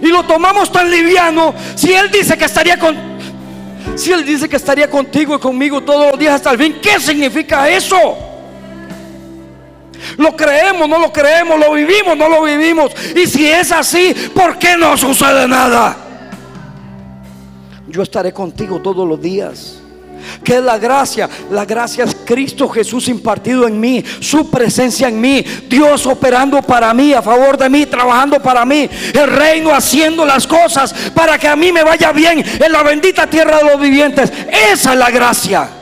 [0.00, 2.96] Y lo tomamos tan liviano si Él dice que estaría con...
[3.94, 6.98] Si Él dice que estaría contigo y conmigo todos los días hasta el fin, ¿qué
[6.98, 8.31] significa eso?
[10.18, 12.92] Lo creemos, no lo creemos, lo vivimos, no lo vivimos.
[13.16, 15.96] Y si es así, ¿por qué no sucede nada?
[17.88, 19.78] Yo estaré contigo todos los días.
[20.44, 21.28] ¿Qué es la gracia?
[21.50, 26.94] La gracia es Cristo Jesús impartido en mí, su presencia en mí, Dios operando para
[26.94, 31.48] mí, a favor de mí, trabajando para mí, el reino haciendo las cosas para que
[31.48, 34.32] a mí me vaya bien en la bendita tierra de los vivientes.
[34.70, 35.81] Esa es la gracia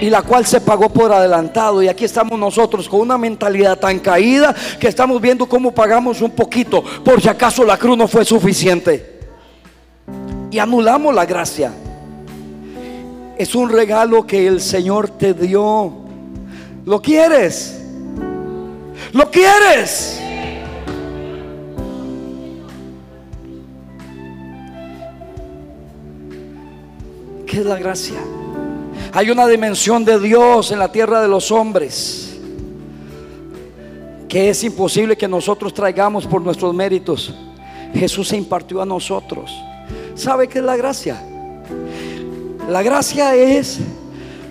[0.00, 1.82] y la cual se pagó por adelantado.
[1.82, 6.30] Y aquí estamos nosotros con una mentalidad tan caída que estamos viendo cómo pagamos un
[6.30, 9.20] poquito por si acaso la cruz no fue suficiente.
[10.50, 11.72] Y anulamos la gracia.
[13.36, 15.92] Es un regalo que el Señor te dio.
[16.84, 17.80] ¿Lo quieres?
[19.12, 20.20] ¿Lo quieres?
[27.46, 28.18] ¿Qué es la gracia?
[29.16, 32.36] Hay una dimensión de Dios en la tierra de los hombres
[34.28, 37.32] que es imposible que nosotros traigamos por nuestros méritos.
[37.94, 39.52] Jesús se impartió a nosotros.
[40.16, 41.22] ¿Sabe qué es la gracia?
[42.68, 43.78] La gracia es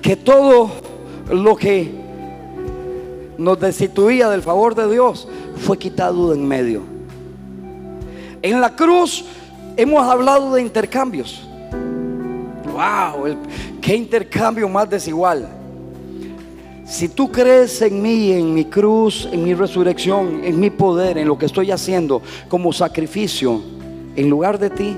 [0.02, 0.71] que todo
[1.30, 1.91] lo que
[3.38, 6.84] nos destituía del favor de Dios fue quitado de en medio.
[8.41, 9.26] En la cruz
[9.76, 11.49] hemos hablado de intercambios.
[12.71, 13.38] Wow, el,
[13.82, 15.47] qué intercambio más desigual.
[16.86, 21.28] Si tú crees en mí, en mi cruz, en mi resurrección, en mi poder, en
[21.28, 23.62] lo que estoy haciendo como sacrificio,
[24.15, 24.95] en lugar de ti,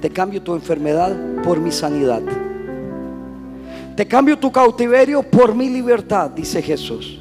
[0.00, 2.22] te cambio tu enfermedad por mi sanidad.
[3.96, 7.20] Te cambio tu cautiverio por mi libertad, dice Jesús.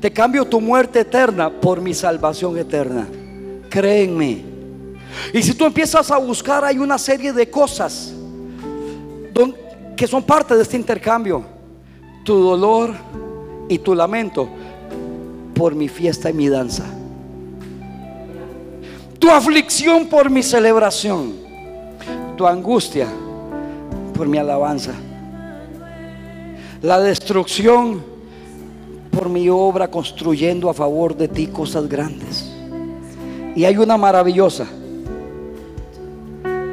[0.00, 3.06] Te cambio tu muerte eterna por mi salvación eterna.
[3.68, 4.42] Créenme.
[5.32, 8.14] Y si tú empiezas a buscar, hay una serie de cosas
[10.02, 11.44] que son parte de este intercambio.
[12.24, 12.92] Tu dolor
[13.68, 14.48] y tu lamento
[15.54, 16.82] por mi fiesta y mi danza.
[19.20, 21.34] Tu aflicción por mi celebración.
[22.36, 23.06] Tu angustia
[24.12, 24.90] por mi alabanza.
[26.82, 28.02] La destrucción
[29.12, 32.52] por mi obra construyendo a favor de ti cosas grandes.
[33.54, 34.66] Y hay una maravillosa,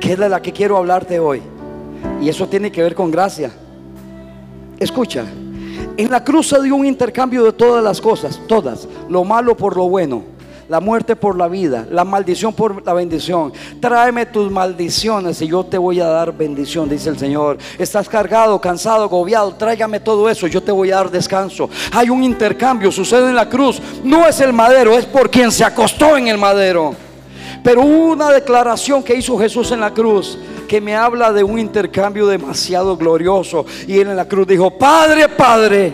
[0.01, 1.43] que es de la que quiero hablarte hoy.
[2.21, 3.51] Y eso tiene que ver con gracia.
[4.79, 5.25] Escucha,
[5.97, 9.75] en la cruz se dio un intercambio de todas las cosas, todas, lo malo por
[9.75, 10.23] lo bueno,
[10.69, 13.51] la muerte por la vida, la maldición por la bendición.
[13.81, 17.57] Tráeme tus maldiciones y yo te voy a dar bendición, dice el Señor.
[17.77, 21.69] Estás cargado, cansado, agobiado, tráigame todo eso, yo te voy a dar descanso.
[21.91, 23.81] Hay un intercambio, sucede en la cruz.
[24.03, 27.08] No es el madero, es por quien se acostó en el madero.
[27.63, 32.27] Pero una declaración que hizo Jesús en la cruz que me habla de un intercambio
[32.27, 33.65] demasiado glorioso.
[33.87, 35.91] Y él en la cruz dijo, Padre, Padre,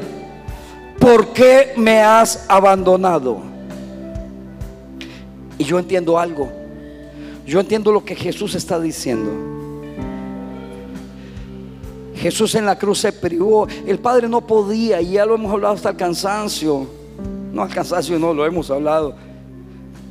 [0.99, 3.39] ¿por qué me has abandonado?
[5.57, 6.51] Y yo entiendo algo.
[7.45, 9.31] Yo entiendo lo que Jesús está diciendo.
[12.15, 13.67] Jesús en la cruz se privó.
[13.85, 16.87] El Padre no podía, y ya lo hemos hablado hasta el cansancio.
[17.53, 19.15] No al cansancio, no, lo hemos hablado.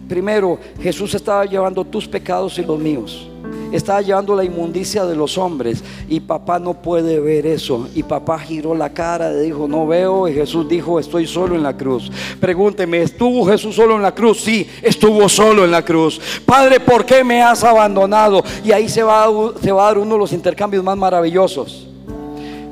[0.09, 3.29] Primero, Jesús estaba llevando tus pecados y los míos
[3.77, 7.89] estaba llevando la inmundicia de los hombres y papá no puede ver eso.
[7.95, 10.29] Y papá giró la cara, dijo, no veo.
[10.29, 12.11] Y Jesús dijo, estoy solo en la cruz.
[12.41, 14.41] Pregúnteme, ¿estuvo Jesús solo en la cruz?
[14.41, 16.21] Sí, estuvo solo en la cruz.
[16.47, 18.43] Padre, ¿por qué me has abandonado?
[18.65, 19.27] Y ahí se va,
[19.61, 21.89] se va a dar uno de los intercambios más maravillosos.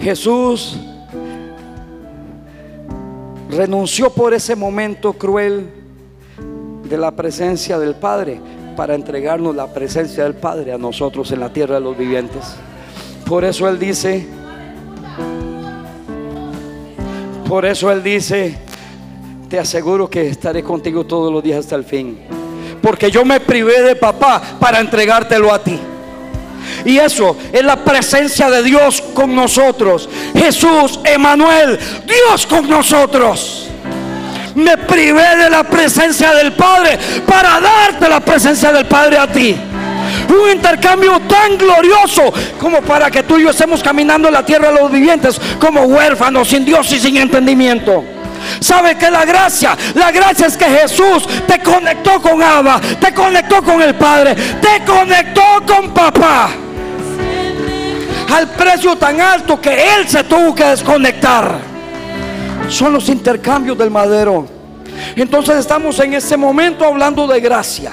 [0.01, 0.77] Jesús
[3.51, 5.82] renunció por ese momento cruel
[6.93, 8.39] de la presencia del Padre
[8.77, 12.55] para entregarnos la presencia del Padre a nosotros en la tierra de los vivientes.
[13.25, 14.27] Por eso Él dice,
[17.49, 18.59] por eso Él dice,
[19.49, 22.19] te aseguro que estaré contigo todos los días hasta el fin.
[22.83, 25.81] Porque yo me privé de papá para entregártelo a ti.
[26.85, 30.11] Y eso es la presencia de Dios con nosotros.
[30.35, 33.72] Jesús, Emanuel, Dios con nosotros
[34.55, 39.57] me privé de la presencia del Padre para darte la presencia del Padre a ti.
[40.29, 44.71] Un intercambio tan glorioso como para que tú y yo estemos caminando en la tierra
[44.71, 48.05] de los vivientes como huérfanos, sin Dios y sin entendimiento.
[48.61, 49.77] ¿Sabe qué es la gracia?
[49.95, 54.85] La gracia es que Jesús te conectó con Abba, te conectó con el Padre, te
[54.85, 56.51] conectó con papá.
[58.35, 61.72] Al precio tan alto que Él se tuvo que desconectar.
[62.69, 64.47] Son los intercambios del madero.
[65.17, 67.93] Entonces estamos en ese momento hablando de gracia.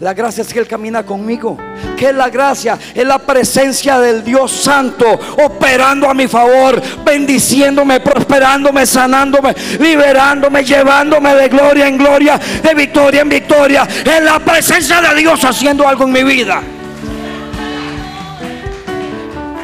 [0.00, 1.58] La gracia es que Él camina conmigo.
[1.96, 2.78] ¿Qué es la gracia?
[2.94, 5.04] Es la presencia del Dios Santo
[5.44, 13.22] operando a mi favor, bendiciéndome, prosperándome, sanándome, liberándome, llevándome de gloria en gloria, de victoria
[13.22, 13.88] en victoria.
[14.04, 16.62] Es la presencia de Dios haciendo algo en mi vida.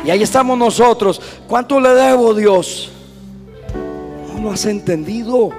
[0.04, 1.20] Y ahí estamos nosotros.
[1.46, 2.90] ¿Cuánto le debo, Dios?
[4.44, 5.50] No has entendido.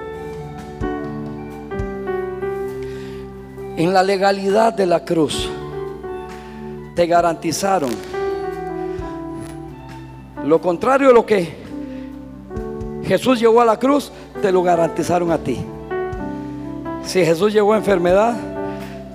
[3.77, 5.49] en la legalidad de la cruz
[6.95, 7.89] te garantizaron
[10.45, 11.53] lo contrario de lo que
[13.03, 15.57] Jesús llevó a la cruz, te lo garantizaron a ti.
[17.03, 18.35] Si Jesús llevó enfermedad,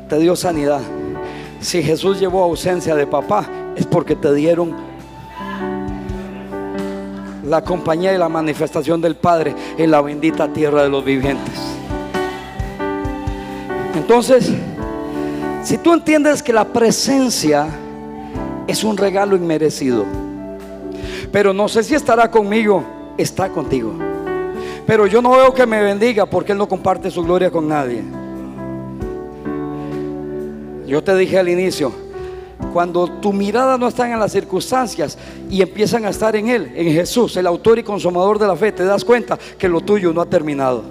[0.09, 0.81] te dio sanidad.
[1.61, 4.90] Si Jesús llevó ausencia de papá, es porque te dieron
[7.51, 11.59] la compañía y la manifestación del Padre en la bendita tierra de los vivientes.
[13.97, 14.51] Entonces,
[15.65, 17.67] si tú entiendes que la presencia
[18.69, 20.05] es un regalo inmerecido,
[21.33, 22.85] pero no sé si estará conmigo,
[23.19, 23.93] está contigo.
[24.87, 28.03] Pero yo no veo que me bendiga porque Él no comparte su gloria con nadie.
[30.87, 31.93] Yo te dije al inicio,
[32.73, 35.19] cuando tu mirada no está en las circunstancias
[35.51, 38.73] y empiezan a estar en Él, en Jesús, el autor y consumador de la fe,
[38.73, 40.83] te das cuenta que lo tuyo no ha terminado.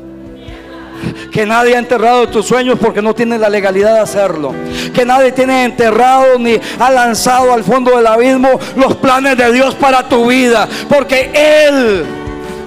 [1.31, 4.53] Que nadie ha enterrado tus sueños porque no tiene la legalidad de hacerlo.
[4.93, 9.75] Que nadie tiene enterrado ni ha lanzado al fondo del abismo los planes de Dios
[9.75, 10.67] para tu vida.
[10.89, 12.05] Porque Él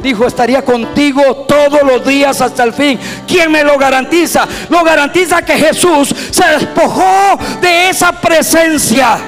[0.03, 2.99] dijo estaría contigo todos los días hasta el fin.
[3.27, 4.47] ¿Quién me lo garantiza?
[4.69, 9.19] Lo garantiza que Jesús se despojó de esa presencia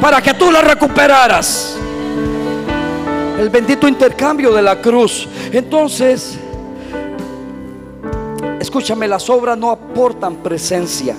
[0.00, 1.76] para que tú la recuperaras.
[3.38, 5.28] El bendito intercambio de la cruz.
[5.52, 6.38] Entonces,
[8.60, 11.14] Escúchame, las obras no aportan presencia.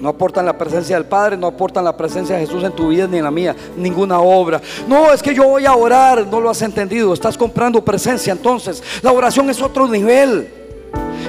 [0.00, 3.06] No aportan la presencia del Padre, no aportan la presencia de Jesús en tu vida
[3.06, 4.60] ni en la mía, ninguna obra.
[4.86, 8.32] No, es que yo voy a orar, no lo has entendido, estás comprando presencia.
[8.32, 10.48] Entonces, la oración es otro nivel.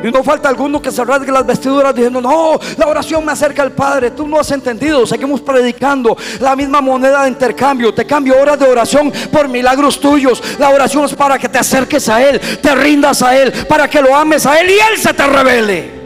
[0.04, 3.64] Y no falta alguno que se rasgue las vestiduras diciendo, no, la oración me acerca
[3.64, 4.12] al Padre.
[4.12, 7.94] Tú no has entendido, seguimos predicando la misma moneda de intercambio.
[7.94, 10.42] Te cambio horas de oración por milagros tuyos.
[10.60, 14.02] La oración es para que te acerques a Él, te rindas a Él, para que
[14.02, 15.97] lo ames a Él y Él se te revele.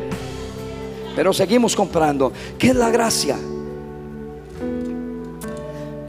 [1.15, 2.31] Pero seguimos comprando.
[2.57, 3.37] ¿Qué es la gracia?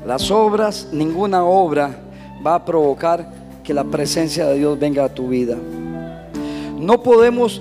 [0.07, 1.99] Las obras, ninguna obra
[2.45, 5.57] va a provocar que la presencia de Dios venga a tu vida.
[6.79, 7.61] No podemos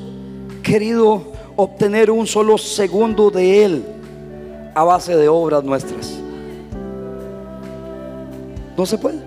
[0.63, 1.23] querido
[1.55, 3.85] obtener un solo segundo de Él
[4.73, 6.17] a base de obras nuestras.
[8.75, 9.19] No se puede.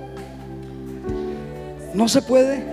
[1.92, 2.64] No se puede.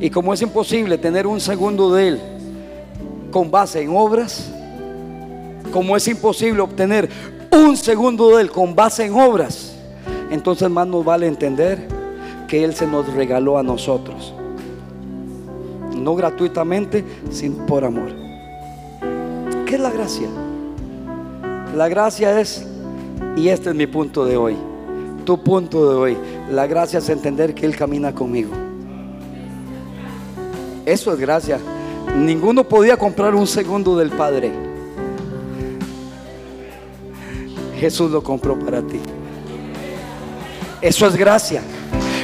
[0.00, 2.20] Y como es imposible tener un segundo de Él
[3.30, 4.50] con base en obras,
[5.72, 7.08] como es imposible obtener
[7.50, 9.74] un segundo de Él con base en obras,
[10.30, 11.86] entonces más nos vale entender
[12.48, 14.34] que Él se nos regaló a nosotros
[16.00, 18.10] no gratuitamente, sino por amor.
[19.66, 20.28] ¿Qué es la gracia?
[21.76, 22.66] La gracia es,
[23.36, 24.56] y este es mi punto de hoy,
[25.24, 26.16] tu punto de hoy,
[26.50, 28.50] la gracia es entender que Él camina conmigo.
[30.86, 31.60] Eso es gracia.
[32.16, 34.52] Ninguno podía comprar un segundo del Padre.
[37.78, 39.00] Jesús lo compró para ti.
[40.80, 41.62] Eso es gracia.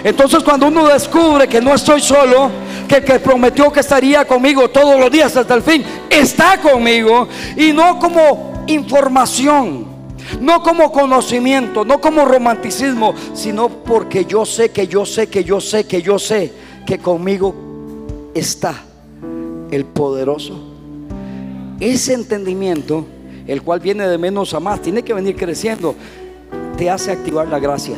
[0.05, 2.51] Entonces cuando uno descubre que no estoy solo,
[2.87, 7.27] que el que prometió que estaría conmigo todos los días hasta el fin, está conmigo
[7.57, 9.97] y no como información.
[10.41, 15.61] No como conocimiento, no como romanticismo, sino porque yo sé que yo sé que yo
[15.61, 16.53] sé que yo sé
[16.85, 17.55] que conmigo
[18.35, 18.86] está
[19.71, 20.59] el poderoso.
[21.81, 23.05] Ese entendimiento,
[23.47, 25.95] el cual viene de menos a más, tiene que venir creciendo,
[26.77, 27.97] te hace activar la gracia.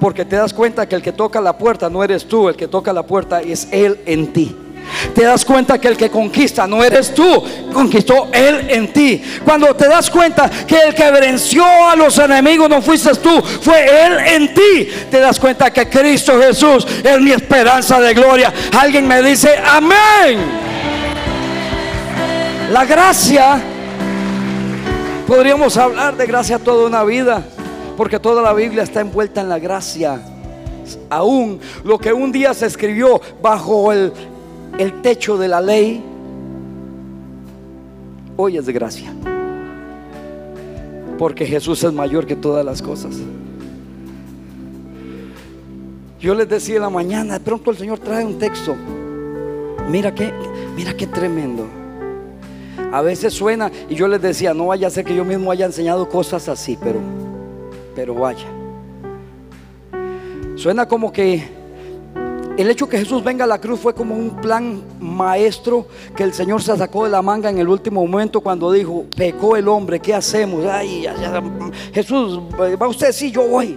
[0.00, 2.68] Porque te das cuenta que el que toca la puerta no eres tú, el que
[2.68, 4.54] toca la puerta es Él en ti.
[5.14, 7.42] Te das cuenta que el que conquista no eres tú,
[7.72, 9.22] conquistó Él en ti.
[9.44, 14.06] Cuando te das cuenta que el que venció a los enemigos no fuiste tú, fue
[14.06, 14.88] Él en ti.
[15.10, 18.52] Te das cuenta que Cristo Jesús es mi esperanza de gloria.
[18.78, 20.73] Alguien me dice, amén.
[22.74, 23.62] La gracia,
[25.28, 27.46] podríamos hablar de gracia toda una vida
[27.96, 30.20] porque toda la Biblia está envuelta en la gracia.
[31.08, 34.12] aún lo que un día se escribió bajo el,
[35.02, 36.02] techo de la ley,
[38.36, 39.14] hoy es de gracia.
[41.16, 43.14] Porque Jesús es mayor que todas las cosas.
[46.18, 48.74] Yo les decía en la mañana, de pronto el Señor trae un texto.
[49.88, 50.32] Mira qué,
[50.74, 51.83] mira qué tremendo.
[52.94, 55.66] A veces suena y yo les decía, no vaya a ser que yo mismo haya
[55.66, 57.00] enseñado cosas así, pero
[57.92, 58.46] pero vaya.
[60.54, 61.42] Suena como que
[62.56, 66.32] el hecho que Jesús venga a la cruz fue como un plan maestro que el
[66.32, 69.98] Señor se sacó de la manga en el último momento cuando dijo, pecó el hombre,
[69.98, 70.64] ¿qué hacemos?
[70.64, 71.04] Ay,
[71.92, 72.38] Jesús,
[72.80, 73.76] va usted, sí, yo voy.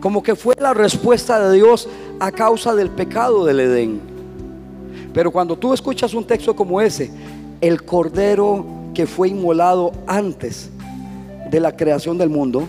[0.00, 4.07] Como que fue la respuesta de Dios a causa del pecado del Edén.
[5.12, 7.10] Pero cuando tú escuchas un texto como ese,
[7.60, 10.70] el cordero que fue inmolado antes
[11.50, 12.68] de la creación del mundo,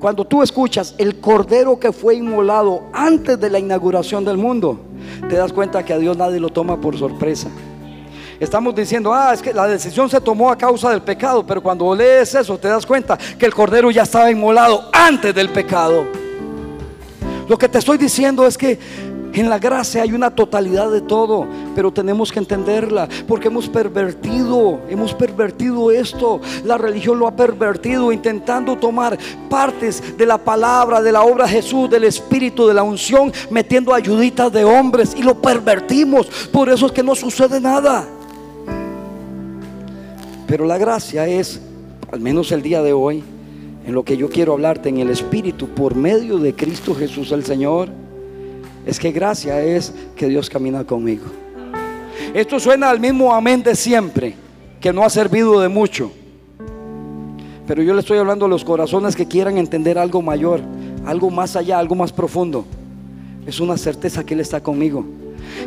[0.00, 4.78] cuando tú escuchas el cordero que fue inmolado antes de la inauguración del mundo,
[5.28, 7.48] te das cuenta que a Dios nadie lo toma por sorpresa.
[8.38, 11.94] Estamos diciendo, ah, es que la decisión se tomó a causa del pecado, pero cuando
[11.94, 16.04] lees eso te das cuenta que el cordero ya estaba inmolado antes del pecado.
[17.48, 18.78] Lo que te estoy diciendo es que
[19.40, 24.80] en la gracia hay una totalidad de todo, pero tenemos que entenderla porque hemos pervertido,
[24.88, 26.40] hemos pervertido esto.
[26.64, 29.18] La religión lo ha pervertido intentando tomar
[29.50, 33.92] partes de la palabra, de la obra de Jesús, del Espíritu, de la unción, metiendo
[33.92, 36.26] ayuditas de hombres y lo pervertimos.
[36.52, 38.06] Por eso es que no sucede nada.
[40.46, 41.60] Pero la gracia es,
[42.12, 43.24] al menos el día de hoy,
[43.84, 47.44] en lo que yo quiero hablarte en el Espíritu, por medio de Cristo Jesús el
[47.44, 48.03] Señor
[48.86, 51.24] es que gracia es que Dios camina conmigo.
[52.34, 54.34] Esto suena al mismo amén de siempre,
[54.80, 56.10] que no ha servido de mucho.
[57.66, 60.60] Pero yo le estoy hablando a los corazones que quieran entender algo mayor,
[61.06, 62.64] algo más allá, algo más profundo.
[63.46, 65.04] Es una certeza que Él está conmigo.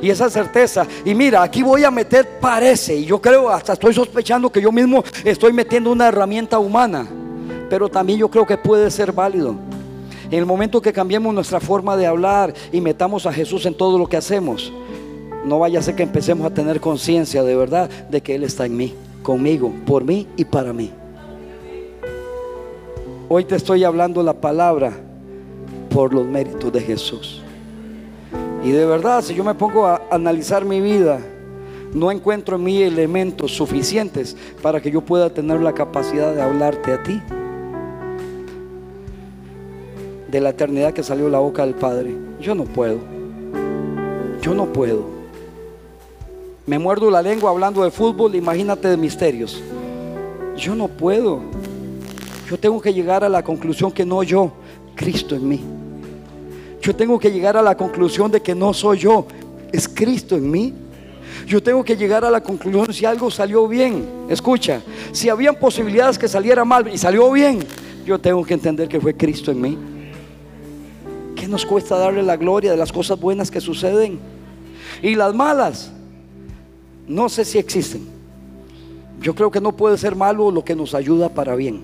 [0.01, 3.93] Y esa certeza, y mira, aquí voy a meter parece, y yo creo, hasta estoy
[3.93, 7.07] sospechando que yo mismo estoy metiendo una herramienta humana,
[7.69, 9.55] pero también yo creo que puede ser válido.
[10.29, 13.97] En el momento que cambiemos nuestra forma de hablar y metamos a Jesús en todo
[13.97, 14.73] lo que hacemos,
[15.45, 18.65] no vaya a ser que empecemos a tener conciencia de verdad de que Él está
[18.65, 20.91] en mí, conmigo, por mí y para mí.
[23.29, 24.91] Hoy te estoy hablando la palabra
[25.89, 27.41] por los méritos de Jesús.
[28.65, 31.21] Y de verdad, si yo me pongo a analizar mi vida,
[31.93, 36.91] no encuentro en mí elementos suficientes para que yo pueda tener la capacidad de hablarte
[36.91, 37.21] a ti
[40.29, 42.15] de la eternidad que salió la boca del Padre.
[42.41, 42.99] Yo no puedo.
[44.41, 45.05] Yo no puedo.
[46.65, 49.61] Me muerdo la lengua hablando de fútbol, imagínate de misterios.
[50.57, 51.39] Yo no puedo.
[52.49, 54.51] Yo tengo que llegar a la conclusión que no yo,
[54.95, 55.61] Cristo en mí.
[56.81, 59.25] Yo tengo que llegar a la conclusión de que no soy yo,
[59.71, 60.73] es Cristo en mí.
[61.45, 64.05] Yo tengo que llegar a la conclusión si algo salió bien.
[64.29, 67.59] Escucha, si habían posibilidades que saliera mal y salió bien,
[68.05, 69.77] yo tengo que entender que fue Cristo en mí
[71.47, 74.19] nos cuesta darle la gloria de las cosas buenas que suceden?
[75.01, 75.91] Y las malas,
[77.07, 78.07] no sé si existen.
[79.21, 81.81] Yo creo que no puede ser malo lo que nos ayuda para bien.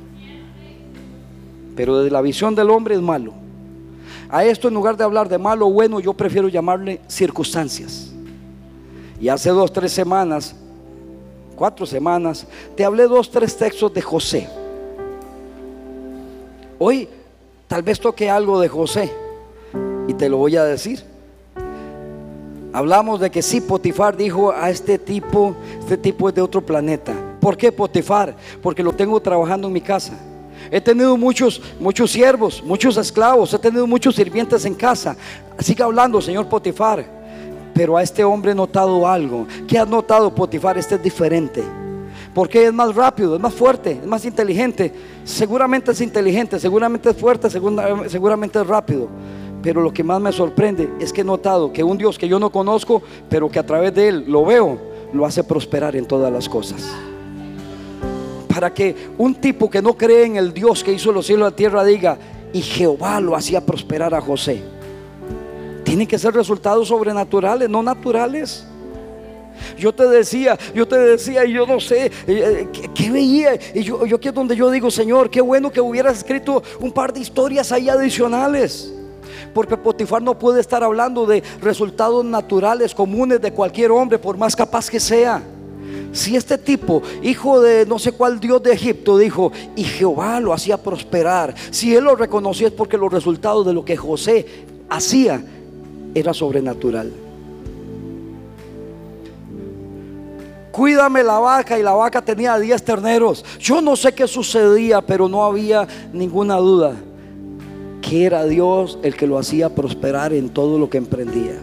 [1.76, 3.34] Pero desde la visión del hombre es malo.
[4.30, 8.12] A esto en lugar de hablar de malo o bueno, yo prefiero llamarle circunstancias.
[9.20, 10.56] Y hace dos, tres semanas,
[11.56, 12.46] cuatro semanas,
[12.76, 14.50] te hablé dos, tres textos de José.
[16.80, 17.08] Hoy
[17.68, 19.23] tal vez toque algo de José.
[20.08, 21.04] Y te lo voy a decir.
[22.74, 27.14] Hablamos de que sí, Potifar dijo a este tipo, este tipo es de otro planeta.
[27.40, 28.36] ¿Por qué Potifar?
[28.62, 30.14] Porque lo tengo trabajando en mi casa.
[30.72, 35.16] He tenido muchos, muchos siervos, muchos esclavos, he tenido muchos sirvientes en casa.
[35.60, 37.06] Sigue hablando, señor Potifar.
[37.76, 39.46] Pero a este hombre he notado algo.
[39.68, 40.78] ¿Qué has notado, Potifar?
[40.78, 41.64] Este es diferente.
[42.34, 44.92] Porque es más rápido, es más fuerte, es más inteligente.
[45.24, 49.10] Seguramente es inteligente, seguramente es fuerte, seguramente es rápido.
[49.64, 52.38] Pero lo que más me sorprende es que he notado que un Dios que yo
[52.38, 54.78] no conozco, pero que a través de Él lo veo,
[55.14, 56.86] lo hace prosperar en todas las cosas.
[58.54, 61.52] Para que un tipo que no cree en el Dios que hizo los cielos y
[61.52, 62.18] la tierra diga,
[62.52, 64.62] y Jehová lo hacía prosperar a José.
[65.86, 68.68] Tienen que ser resultados sobrenaturales, no naturales.
[69.78, 73.58] Yo te decía, yo te decía, y yo no sé, eh, eh, ¿qué, veía?
[73.74, 76.92] Y yo, yo aquí es donde yo digo, Señor, qué bueno que hubieras escrito un
[76.92, 78.94] par de historias ahí adicionales.
[79.54, 84.56] Porque Potifar no puede estar hablando de resultados naturales comunes de cualquier hombre, por más
[84.56, 85.44] capaz que sea.
[86.12, 90.54] Si este tipo, hijo de no sé cuál Dios de Egipto, dijo, y Jehová lo
[90.54, 94.46] hacía prosperar, si él lo reconocía es porque los resultados de lo que José
[94.90, 95.44] hacía
[96.14, 97.12] era sobrenatural.
[100.72, 103.46] Cuídame la vaca y la vaca tenía 10 terneros.
[103.60, 106.96] Yo no sé qué sucedía, pero no había ninguna duda
[108.04, 111.56] que era Dios el que lo hacía prosperar en todo lo que emprendía.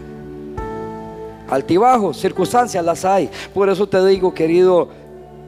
[1.47, 3.29] Altibajos, circunstancias las hay.
[3.53, 4.89] Por eso te digo, querido,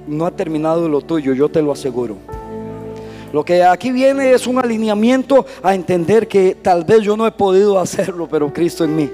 [0.07, 2.17] no ha terminado lo tuyo, yo te lo aseguro.
[3.31, 7.31] Lo que aquí viene es un alineamiento a entender que tal vez yo no he
[7.31, 9.09] podido hacerlo, pero Cristo en mí.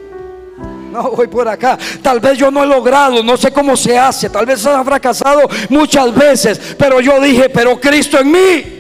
[0.92, 1.78] No, voy por acá.
[2.02, 4.30] Tal vez yo no he logrado, no sé cómo se hace.
[4.30, 6.76] Tal vez ha fracasado muchas veces.
[6.78, 8.79] Pero yo dije, pero Cristo en mí.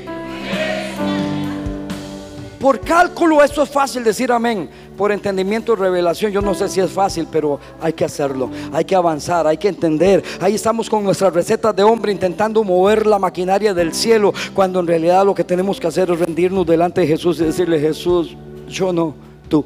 [2.59, 6.81] Por cálculo, esto es fácil decir amén por entendimiento y revelación, yo no sé si
[6.81, 10.21] es fácil, pero hay que hacerlo, hay que avanzar, hay que entender.
[10.41, 14.87] Ahí estamos con nuestras recetas de hombre intentando mover la maquinaria del cielo, cuando en
[14.87, 18.35] realidad lo que tenemos que hacer es rendirnos delante de Jesús y decirle, Jesús,
[18.67, 19.15] yo no,
[19.47, 19.65] tú.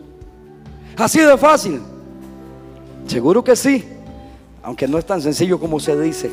[0.95, 1.81] Así de fácil.
[3.07, 3.83] Seguro que sí,
[4.61, 6.29] aunque no es tan sencillo como se dice.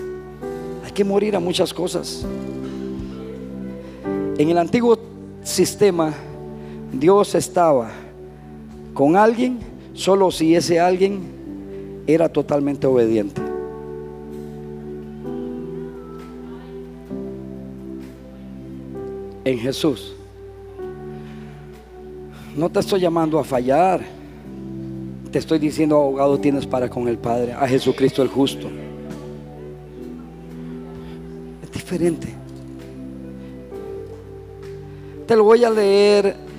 [0.85, 2.27] Hay que morir a muchas cosas.
[4.37, 4.99] En el antiguo
[5.43, 6.13] sistema,
[6.93, 7.91] Dios estaba
[8.95, 9.59] con alguien
[9.95, 13.41] solo si ese alguien era totalmente obediente.
[19.45, 20.14] En Jesús.
[22.57, 24.01] No te estoy llamando a fallar.
[25.30, 28.68] Te estoy diciendo, abogado tienes para con el Padre, a Jesucristo el justo.
[31.62, 32.28] Es diferente.
[35.26, 36.50] Te lo voy a leer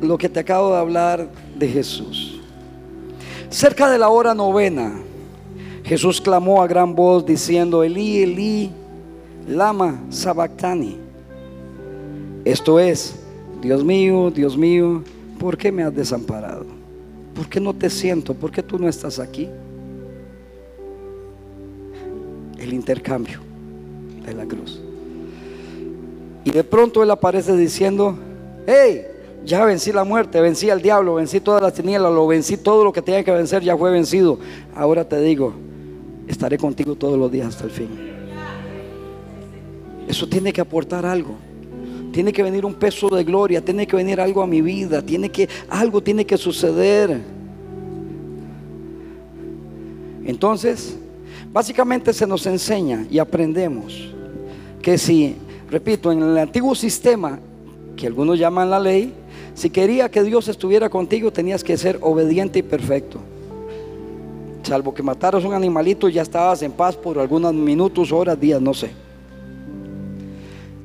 [0.00, 1.28] lo que te acabo de hablar
[1.58, 2.40] de Jesús.
[3.48, 4.92] Cerca de la hora novena,
[5.84, 8.70] Jesús clamó a gran voz diciendo, Elí, Elí,
[9.48, 10.96] lama sabactani.
[12.44, 13.16] Esto es,
[13.60, 15.02] Dios mío, Dios mío,
[15.38, 16.64] ¿por qué me has desamparado?
[17.34, 18.34] ¿Por qué no te siento?
[18.34, 19.48] ¿Por qué tú no estás aquí?
[22.58, 23.40] El intercambio
[24.24, 24.80] de la cruz.
[26.44, 28.16] Y de pronto Él aparece diciendo,
[28.66, 29.06] hey,
[29.44, 32.92] ya vencí la muerte, vencí al diablo, vencí todas las tinieblas, lo vencí todo lo
[32.92, 34.38] que tenía que vencer, ya fue vencido.
[34.74, 35.54] Ahora te digo,
[36.28, 37.88] estaré contigo todos los días hasta el fin.
[40.06, 41.36] Eso tiene que aportar algo.
[42.12, 45.30] Tiene que venir un peso de gloria, tiene que venir algo a mi vida, tiene
[45.30, 47.20] que algo tiene que suceder.
[50.24, 50.98] Entonces,
[51.52, 54.12] básicamente se nos enseña y aprendemos
[54.82, 55.36] que si,
[55.70, 57.38] repito, en el antiguo sistema
[57.96, 59.14] que algunos llaman la ley,
[59.60, 63.18] si quería que Dios estuviera contigo, tenías que ser obediente y perfecto.
[64.62, 68.72] Salvo que mataras un animalito, ya estabas en paz por algunos minutos, horas, días, no
[68.72, 68.90] sé.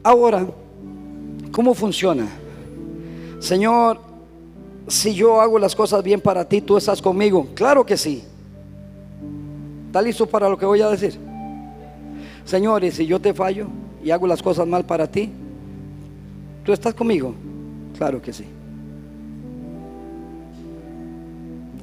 [0.03, 0.45] Ahora,
[1.53, 2.27] ¿cómo funciona?
[3.39, 4.01] Señor,
[4.89, 7.47] si yo hago las cosas bien para ti, tú estás conmigo.
[7.55, 8.25] Claro que sí.
[9.87, 11.17] ¿Está listo para lo que voy a decir?
[12.43, 13.67] Señor, y si yo te fallo
[14.03, 15.31] y hago las cosas mal para ti,
[16.65, 17.33] ¿tú estás conmigo?
[17.97, 18.43] Claro que sí.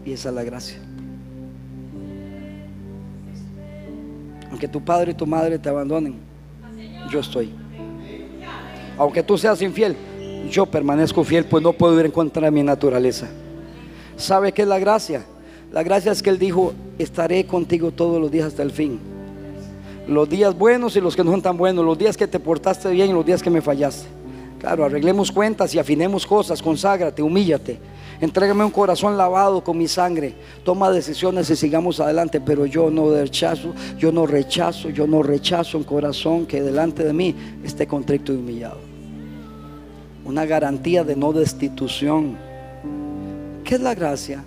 [0.04, 0.78] Y esa es la gracia.
[4.50, 6.16] Aunque tu padre y tu madre te abandonen,
[7.10, 7.52] yo estoy.
[8.98, 9.96] Aunque tú seas infiel,
[10.50, 13.28] yo permanezco fiel, pues no puedo ir en contra de mi naturaleza.
[14.16, 15.24] ¿Sabe qué es la gracia?
[15.72, 19.00] La gracia es que Él dijo, estaré contigo todos los días hasta el fin.
[20.06, 22.90] Los días buenos y los que no son tan buenos, los días que te portaste
[22.90, 24.06] bien y los días que me fallaste.
[24.62, 27.80] Claro, arreglemos cuentas y afinemos cosas, conságrate, humíllate.
[28.20, 30.36] Entrégame un corazón lavado con mi sangre.
[30.62, 32.40] Toma decisiones y sigamos adelante.
[32.40, 37.12] Pero yo no rechazo, yo no rechazo, yo no rechazo un corazón que delante de
[37.12, 37.34] mí
[37.64, 38.78] esté contrito y humillado.
[40.24, 42.38] Una garantía de no destitución.
[43.64, 44.44] ¿Qué es la gracia?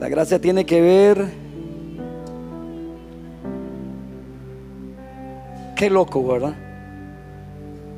[0.00, 1.30] La gracia tiene que ver.
[5.76, 6.61] Qué loco, ¿verdad?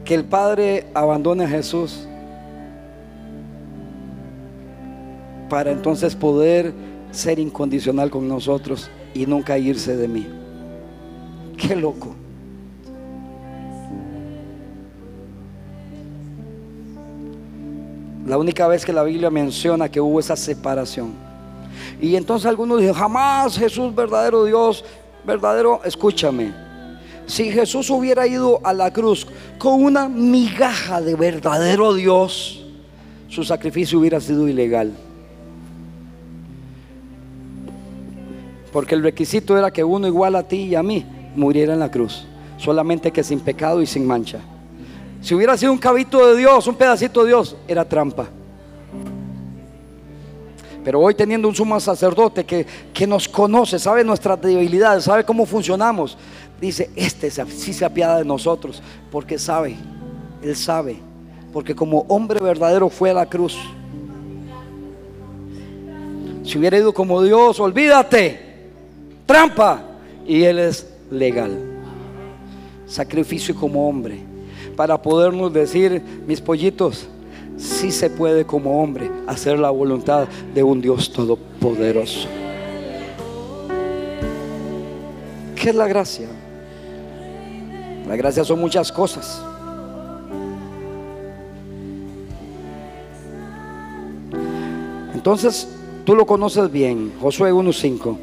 [0.04, 2.06] Que el Padre abandone a Jesús
[5.48, 6.72] para entonces poder
[7.10, 10.26] ser incondicional con nosotros y nunca irse de mí.
[11.56, 12.14] Qué loco.
[18.26, 21.12] La única vez que la Biblia menciona que hubo esa separación.
[22.00, 24.84] Y entonces algunos dicen, jamás Jesús verdadero Dios,
[25.24, 26.63] verdadero, escúchame.
[27.26, 29.26] Si Jesús hubiera ido a la cruz
[29.58, 32.64] con una migaja de verdadero Dios,
[33.28, 34.92] su sacrificio hubiera sido ilegal.
[38.72, 41.04] Porque el requisito era que uno igual a ti y a mí
[41.34, 42.26] muriera en la cruz.
[42.58, 44.40] Solamente que sin pecado y sin mancha.
[45.22, 48.28] Si hubiera sido un cabito de Dios, un pedacito de Dios, era trampa.
[50.84, 55.46] Pero hoy teniendo un sumo sacerdote que, que nos conoce, sabe nuestras debilidades, sabe cómo
[55.46, 56.18] funcionamos,
[56.66, 59.76] dice, este sí se apiada de nosotros, porque sabe,
[60.42, 60.96] Él sabe,
[61.52, 63.56] porque como hombre verdadero fue a la cruz.
[66.44, 68.38] Si hubiera ido como Dios, olvídate,
[69.26, 69.82] trampa,
[70.26, 71.58] y Él es legal.
[72.86, 74.20] Sacrificio como hombre,
[74.76, 77.08] para podernos decir, mis pollitos,
[77.56, 82.28] si se puede como hombre hacer la voluntad de un Dios todopoderoso.
[85.54, 86.28] ¿Qué es la gracia?
[88.14, 89.42] La gracia son muchas cosas.
[95.12, 95.66] Entonces,
[96.04, 98.16] tú lo conoces bien, Josué 1.5.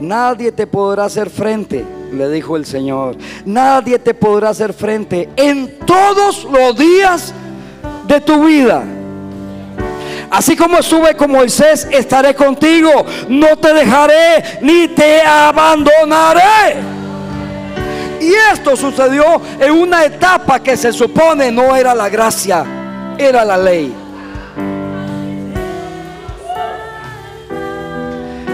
[0.00, 3.18] Nadie te podrá hacer frente, le dijo el Señor.
[3.44, 7.34] Nadie te podrá hacer frente en todos los días
[8.08, 8.82] de tu vida.
[10.30, 12.88] Así como estuve con Moisés, estaré contigo.
[13.28, 16.93] No te dejaré ni te abandonaré.
[18.24, 19.24] Y esto sucedió
[19.60, 22.64] en una etapa que se supone no era la gracia,
[23.18, 23.94] era la ley.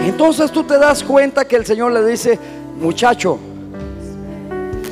[0.05, 2.39] Entonces tú te das cuenta que el Señor le dice,
[2.81, 3.39] muchacho,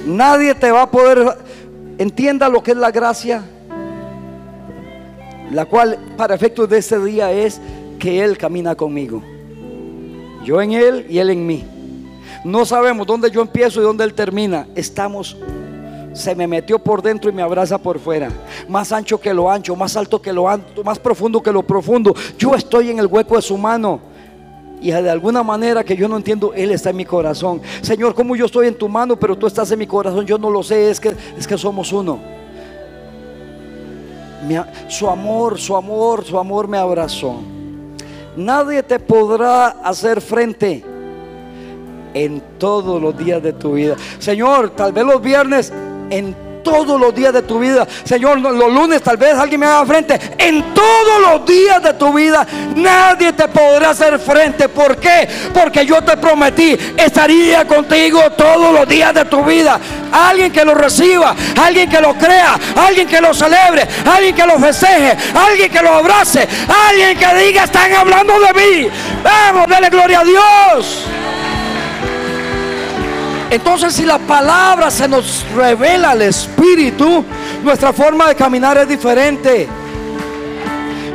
[0.06, 1.36] nadie te va a poder,
[1.98, 3.42] entienda lo que es la gracia
[5.52, 7.60] la cual para efectos de este día es
[7.98, 9.22] que Él camina conmigo.
[10.44, 11.64] Yo en Él y Él en mí.
[12.44, 14.66] No sabemos dónde yo empiezo y dónde Él termina.
[14.74, 15.36] Estamos,
[16.12, 18.30] se me metió por dentro y me abraza por fuera.
[18.68, 22.14] Más ancho que lo ancho, más alto que lo alto, más profundo que lo profundo.
[22.38, 24.00] Yo estoy en el hueco de su mano.
[24.80, 27.60] Y de alguna manera que yo no entiendo, Él está en mi corazón.
[27.82, 30.50] Señor, como yo estoy en tu mano, pero tú estás en mi corazón, yo no
[30.50, 32.38] lo sé, es que, es que somos uno
[34.88, 37.36] su amor, su amor, su amor me abrazó.
[38.36, 40.84] Nadie te podrá hacer frente
[42.18, 43.94] en todos los días de tu vida.
[44.18, 45.72] Señor, tal vez los viernes
[46.10, 47.86] en todos los días de tu vida.
[48.02, 50.20] Señor, los lunes tal vez alguien me haga frente.
[50.36, 52.44] En todos los días de tu vida
[52.74, 54.68] nadie te podrá hacer frente.
[54.68, 55.28] ¿Por qué?
[55.54, 59.78] Porque yo te prometí, estaría contigo todos los días de tu vida.
[60.10, 64.58] Alguien que lo reciba, alguien que lo crea, alguien que lo celebre, alguien que lo
[64.58, 66.48] festeje, alguien que lo abrace,
[66.88, 68.88] alguien que diga, están hablando de mí.
[69.22, 71.08] Vamos, dale gloria a Dios.
[73.50, 77.24] Entonces si la palabra se nos revela al Espíritu,
[77.64, 79.66] nuestra forma de caminar es diferente.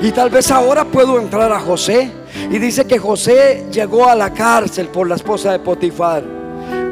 [0.01, 2.09] Y tal vez ahora puedo entrar a José.
[2.49, 6.23] Y dice que José llegó a la cárcel por la esposa de Potifar.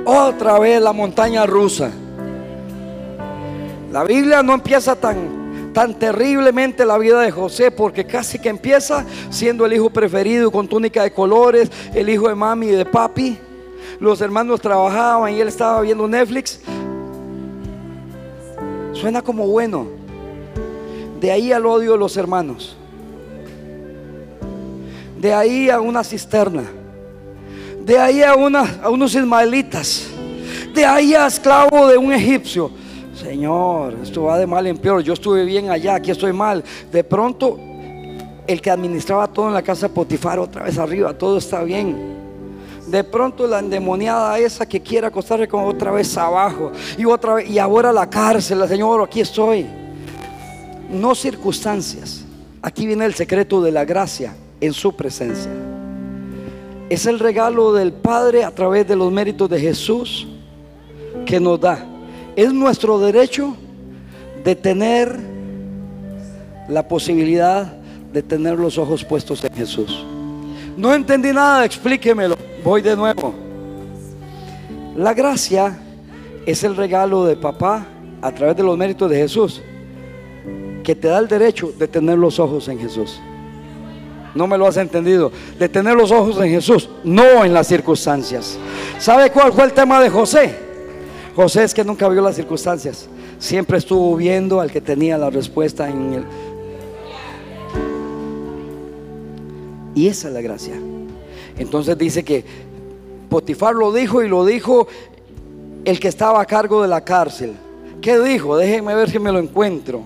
[0.06, 1.90] Otra vez la montaña rusa.
[3.92, 9.06] La Biblia no empieza tan, tan terriblemente la vida de José porque casi que empieza
[9.32, 13.40] siendo el hijo preferido con túnica de colores, el hijo de mami y de papi
[14.00, 16.60] los hermanos trabajaban y él estaba viendo Netflix.
[18.94, 19.88] Suena como bueno.
[21.20, 22.76] De ahí al odio de los hermanos.
[25.20, 26.64] De ahí a una cisterna.
[27.86, 30.08] De ahí a, unos ismaelitas.
[30.74, 32.72] De ahí a esclavo de un egipcio.
[33.16, 35.02] Señor, esto va de mal en peor.
[35.04, 36.64] Yo estuve bien allá, aquí estoy mal.
[36.92, 37.60] De pronto,
[38.48, 42.21] el que administraba todo en la casa de Potifar, otra vez arriba, todo está bien.
[42.92, 47.50] De pronto la endemoniada esa que quiere acostarse con otra vez abajo y otra vez
[47.50, 49.66] y ahora la cárcel, Señor, aquí estoy.
[50.90, 52.26] No circunstancias.
[52.62, 55.50] Aquí viene el secreto de la gracia en su presencia.
[56.90, 60.28] Es el regalo del Padre a través de los méritos de Jesús
[61.26, 61.86] que nos da.
[62.36, 63.56] Es nuestro derecho
[64.44, 65.18] de tener
[66.68, 67.74] la posibilidad
[68.12, 70.06] de tener los ojos puestos en Jesús.
[70.76, 72.51] No entendí nada, explíquemelo.
[72.64, 73.34] Voy de nuevo.
[74.96, 75.80] La gracia
[76.46, 77.86] es el regalo de papá
[78.22, 79.62] a través de los méritos de Jesús
[80.84, 83.20] que te da el derecho de tener los ojos en Jesús.
[84.34, 85.32] No me lo has entendido.
[85.60, 88.58] De tener los ojos en Jesús, no en las circunstancias.
[88.98, 90.56] ¿Sabe cuál fue el tema de José?
[91.36, 93.08] José es que nunca vio las circunstancias.
[93.40, 96.24] Siempre estuvo viendo al que tenía la respuesta en el...
[99.94, 100.91] Y esa es la gracia.
[101.58, 102.44] Entonces dice que
[103.30, 104.88] Potifar lo dijo y lo dijo
[105.86, 107.56] el que estaba a cargo de la cárcel.
[108.02, 108.58] ¿Qué dijo?
[108.58, 110.04] Déjenme ver si me lo encuentro.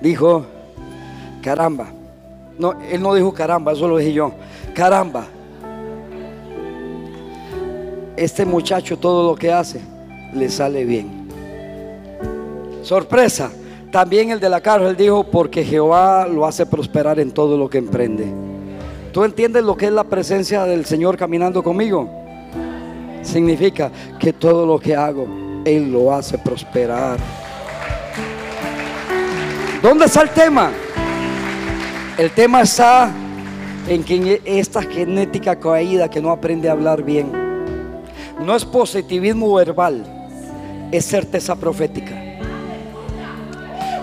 [0.00, 0.46] Dijo,
[1.42, 1.88] caramba.
[2.58, 4.32] No, él no dijo caramba, eso lo dije yo.
[4.74, 5.26] caramba,
[8.16, 9.80] este muchacho todo lo que hace
[10.34, 11.26] le sale bien.
[12.82, 13.50] Sorpresa,
[13.90, 17.78] también el de la cárcel dijo, porque Jehová lo hace prosperar en todo lo que
[17.78, 18.26] emprende.
[19.12, 22.08] ¿Tú entiendes lo que es la presencia del Señor caminando conmigo?
[23.22, 25.26] Significa que todo lo que hago,
[25.64, 27.18] Él lo hace prosperar.
[29.82, 30.70] ¿Dónde está el tema?
[32.16, 33.10] El tema está
[33.88, 37.32] en que esta genética caída que no aprende a hablar bien,
[38.44, 40.04] no es positivismo verbal,
[40.92, 42.19] es certeza profética.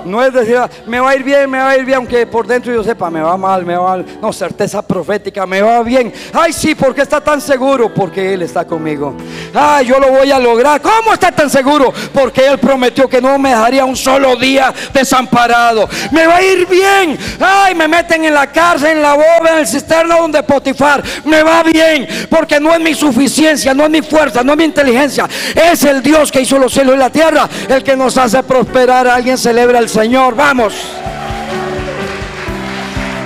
[0.07, 2.47] No es decir, me va a ir bien, me va a ir bien, aunque por
[2.47, 4.05] dentro yo sepa, me va mal, me va mal.
[4.21, 6.13] No, certeza profética, me va bien.
[6.33, 7.93] Ay, sí, porque está tan seguro?
[7.93, 9.15] Porque Él está conmigo.
[9.53, 10.81] Ay, yo lo voy a lograr.
[10.81, 11.93] ¿Cómo está tan seguro?
[12.13, 15.87] Porque Él prometió que no me dejaría un solo día desamparado.
[16.11, 17.17] Me va a ir bien.
[17.39, 21.03] Ay, me meten en la cárcel, en la boda, en el cisterno donde Potifar.
[21.25, 24.63] Me va bien, porque no es mi suficiencia, no es mi fuerza, no es mi
[24.65, 25.27] inteligencia.
[25.55, 29.07] Es el Dios que hizo los cielos y la tierra, el que nos hace prosperar.
[29.07, 30.35] Alguien celebra el Señor.
[30.35, 30.75] Vamos.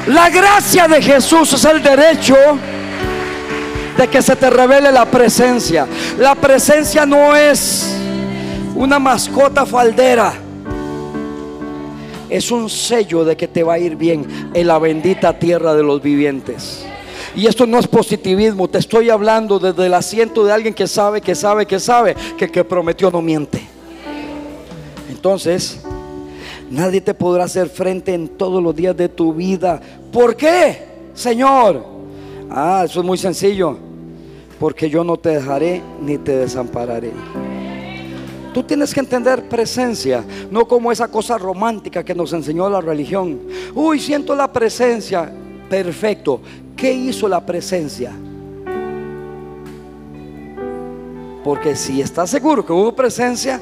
[0.08, 2.38] La gracia de Jesús es el derecho
[3.98, 5.86] de que se te revele la presencia.
[6.18, 7.94] La presencia no es
[8.74, 10.32] una mascota faldera.
[12.30, 15.84] Es un sello de que te va a ir bien en la bendita tierra de
[15.84, 16.86] los vivientes.
[17.36, 21.20] Y esto no es positivismo, te estoy hablando desde el asiento de alguien que sabe,
[21.20, 23.62] que sabe, que sabe, que que prometió no miente.
[25.10, 25.82] Entonces,
[26.72, 29.82] Nadie te podrá hacer frente en todos los días de tu vida.
[30.10, 30.78] ¿Por qué,
[31.14, 31.86] Señor?
[32.50, 33.78] Ah, eso es muy sencillo.
[34.58, 37.12] Porque yo no te dejaré ni te desampararé.
[38.54, 43.40] Tú tienes que entender presencia, no como esa cosa romántica que nos enseñó la religión.
[43.76, 45.30] Uy, siento la presencia.
[45.70, 46.40] Perfecto.
[46.78, 48.14] ¿Qué hizo la presencia?
[51.44, 53.60] Porque si estás seguro que hubo presencia,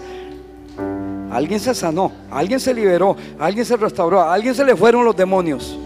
[1.32, 5.15] Alguien se sanó, alguien se liberó, alguien se restauró, a alguien se le fueron los
[5.15, 5.77] demonios.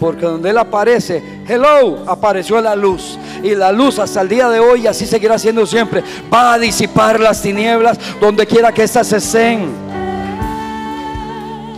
[0.00, 3.18] Porque donde Él aparece, hello, apareció la luz.
[3.42, 6.58] Y la luz hasta el día de hoy, y así seguirá siendo siempre, va a
[6.58, 9.68] disipar las tinieblas donde quiera que éstas estén.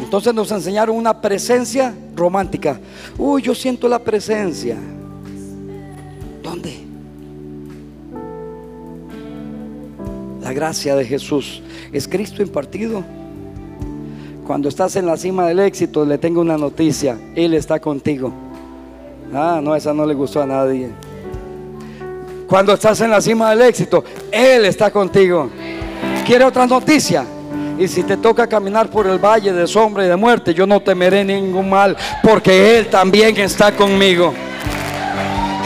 [0.00, 2.78] Entonces nos enseñaron una presencia romántica.
[3.18, 4.76] Uy, yo siento la presencia.
[6.40, 6.84] ¿Dónde?
[10.40, 11.62] La gracia de Jesús
[11.92, 13.02] es Cristo impartido.
[14.46, 17.18] Cuando estás en la cima del éxito, le tengo una noticia.
[17.34, 18.32] Él está contigo.
[19.34, 20.90] Ah, no, esa no le gustó a nadie.
[22.46, 25.50] Cuando estás en la cima del éxito, Él está contigo.
[26.24, 27.24] ¿Quiere otra noticia?
[27.78, 30.80] Y si te toca caminar por el valle de sombra y de muerte, yo no
[30.80, 34.32] temeré ningún mal, porque Él también está conmigo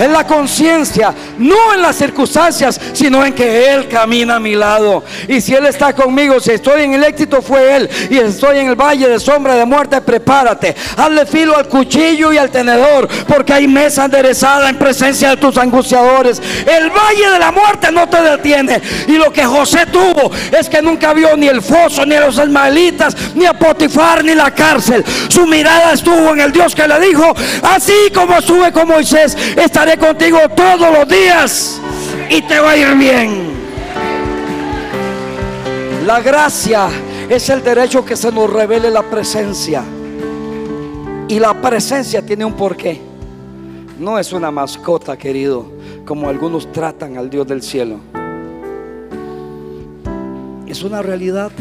[0.01, 5.05] en la conciencia, no en las circunstancias, sino en que Él camina a mi lado.
[5.29, 7.91] Y si Él está conmigo, si estoy en el éxito, fue Él.
[8.09, 10.75] Y estoy en el valle de sombra de muerte, prepárate.
[10.97, 15.57] Hazle filo al cuchillo y al tenedor, porque hay mesa enderezada en presencia de tus
[15.59, 16.41] angustiadores.
[16.67, 18.81] El valle de la muerte no te detiene.
[19.07, 22.39] Y lo que José tuvo es que nunca vio ni el foso, ni a los
[22.39, 25.05] ismaelitas, ni a Potifar, ni la cárcel.
[25.29, 29.37] Su mirada estuvo en el Dios que le dijo, así como estuve con Moisés,
[29.99, 31.81] contigo todos los días
[32.29, 33.51] y te va a ir bien.
[36.07, 36.89] La gracia
[37.29, 39.83] es el derecho que se nos revele la presencia.
[41.29, 43.01] Y la presencia tiene un porqué.
[43.99, 45.67] No es una mascota, querido,
[46.05, 47.99] como algunos tratan al Dios del cielo.
[50.67, 51.53] Es una realidad.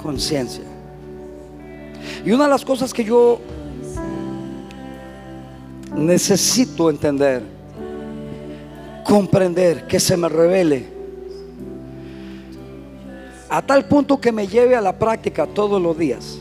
[0.00, 0.64] Conciencia.
[2.24, 3.40] Y una de las cosas que yo
[5.96, 7.42] necesito entender,
[9.04, 10.98] comprender, que se me revele.
[13.48, 16.38] A tal punto que me lleve a la práctica todos los días.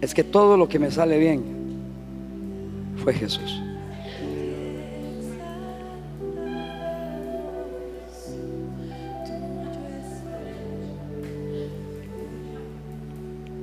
[0.00, 1.42] Es que todo lo que me sale bien
[3.02, 3.62] fue Jesús.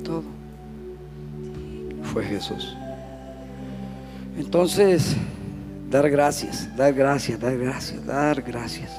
[0.03, 0.23] Todo
[2.11, 2.75] fue Jesús.
[4.37, 5.15] Entonces,
[5.89, 8.91] dar gracias, dar gracias, dar gracias, dar gracias.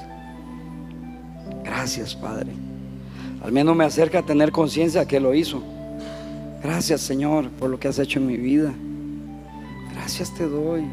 [1.63, 2.51] Gracias, Padre.
[3.43, 5.61] Al menos me acerca a tener conciencia que lo hizo.
[6.63, 8.73] Gracias, Señor, por lo que has hecho en mi vida.
[9.93, 10.83] Gracias te doy.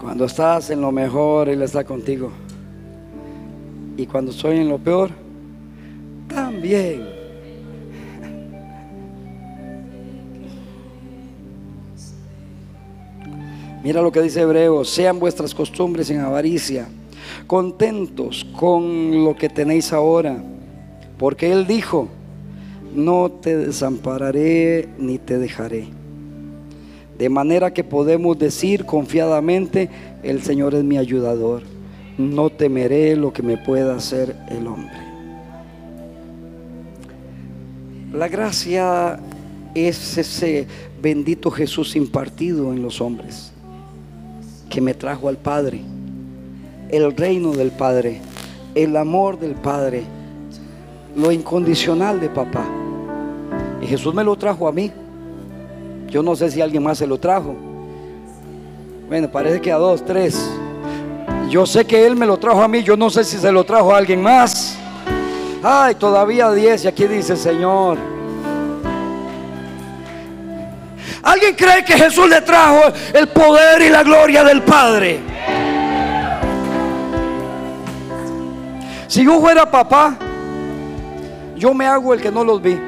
[0.00, 2.30] Cuando estás en lo mejor, Él está contigo.
[3.96, 5.10] Y cuando estoy en lo peor,
[6.28, 7.22] también.
[13.82, 16.86] Mira lo que dice Hebreo, sean vuestras costumbres en avaricia,
[17.48, 20.42] contentos con lo que tenéis ahora,
[21.18, 22.08] porque Él dijo,
[22.94, 25.86] no te desampararé ni te dejaré.
[27.18, 29.90] De manera que podemos decir confiadamente,
[30.22, 31.62] el Señor es mi ayudador,
[32.18, 35.12] no temeré lo que me pueda hacer el hombre.
[38.12, 39.18] La gracia
[39.74, 40.66] es ese
[41.00, 43.52] bendito Jesús impartido en los hombres,
[44.68, 45.80] que me trajo al Padre,
[46.90, 48.20] el reino del Padre,
[48.74, 50.04] el amor del Padre,
[51.16, 52.66] lo incondicional de papá.
[53.80, 54.92] Y Jesús me lo trajo a mí.
[56.08, 57.54] Yo no sé si alguien más se lo trajo.
[59.08, 60.50] Bueno, parece que a dos, tres.
[61.52, 62.82] Yo sé que Él me lo trajo a mí.
[62.82, 64.74] Yo no sé si se lo trajo a alguien más.
[65.62, 66.82] Ay, todavía diez.
[66.82, 67.98] Y aquí dice Señor.
[71.22, 72.80] ¿Alguien cree que Jesús le trajo
[73.12, 75.20] el poder y la gloria del Padre?
[79.06, 80.16] Si yo fuera papá,
[81.54, 82.80] yo me hago el que no los vi.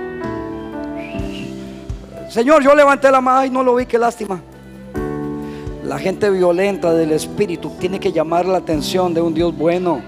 [2.31, 4.41] Señor, yo levanté la mano y no lo vi, qué lástima.
[5.85, 10.01] La gente violenta del espíritu tiene que llamar la atención de un Dios bueno.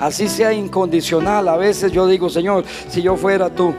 [0.00, 1.48] Así sea incondicional.
[1.48, 3.74] A veces yo digo, Señor, si yo fuera tú.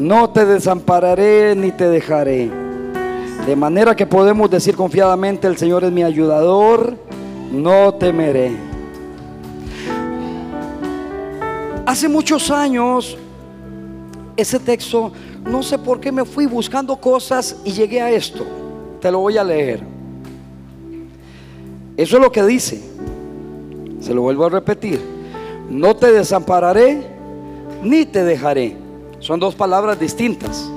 [0.00, 2.50] No te desampararé ni te dejaré.
[3.46, 6.96] De manera que podemos decir confiadamente, el Señor es mi ayudador,
[7.52, 8.50] no temeré.
[11.86, 13.16] Hace muchos años,
[14.36, 15.12] ese texto,
[15.44, 18.44] no sé por qué me fui buscando cosas y llegué a esto.
[19.00, 19.82] Te lo voy a leer.
[21.96, 22.80] Eso es lo que dice.
[24.00, 25.00] Se lo vuelvo a repetir.
[25.68, 27.06] No te desampararé
[27.82, 28.76] ni te dejaré.
[29.18, 30.70] Son dos palabras distintas.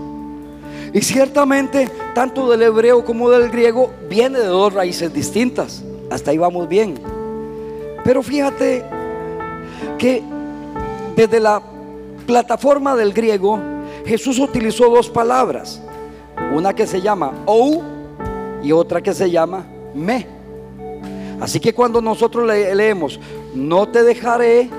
[0.93, 5.83] Y ciertamente, tanto del hebreo como del griego, viene de dos raíces distintas.
[6.09, 6.95] Hasta ahí vamos bien.
[8.03, 8.83] Pero fíjate
[9.97, 10.23] que
[11.15, 11.61] desde la
[12.25, 13.59] plataforma del griego,
[14.05, 15.81] Jesús utilizó dos palabras,
[16.53, 17.81] una que se llama ou
[18.61, 20.27] y otra que se llama me.
[21.39, 23.19] Así que cuando nosotros leemos,
[23.53, 24.69] no te dejaré,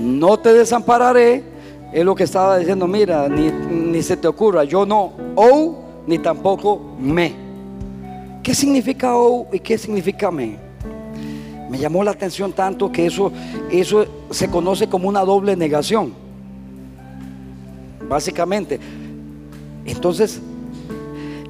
[0.00, 1.42] no te desampararé,
[1.92, 5.76] es lo que estaba diciendo, mira, ni, se te ocurra, yo no, ou,
[6.06, 7.34] ni tampoco me.
[8.42, 10.56] ¿Qué significa ou y qué significa me?
[11.68, 13.32] Me llamó la atención tanto que eso,
[13.70, 16.25] eso se conoce como una doble negación.
[18.08, 18.78] Básicamente.
[19.84, 20.40] Entonces,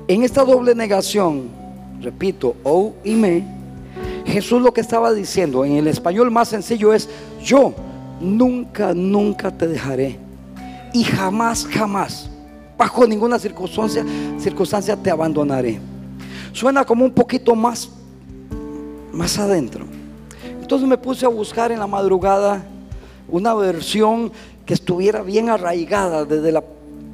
[0.09, 1.49] en esta doble negación,
[2.01, 3.45] repito, o y me,
[4.25, 7.09] Jesús lo que estaba diciendo en el español más sencillo es,
[7.43, 7.75] yo
[8.21, 10.19] nunca, nunca te dejaré.
[10.93, 12.31] Y jamás, jamás,
[12.77, 14.05] bajo ninguna circunstancia,
[14.39, 15.81] circunstancia te abandonaré.
[16.53, 17.91] Suena como un poquito más,
[19.13, 19.85] más adentro.
[20.61, 22.65] Entonces me puse a buscar en la madrugada
[23.29, 24.33] una versión
[24.67, 26.63] que estuviera bien arraigada desde la,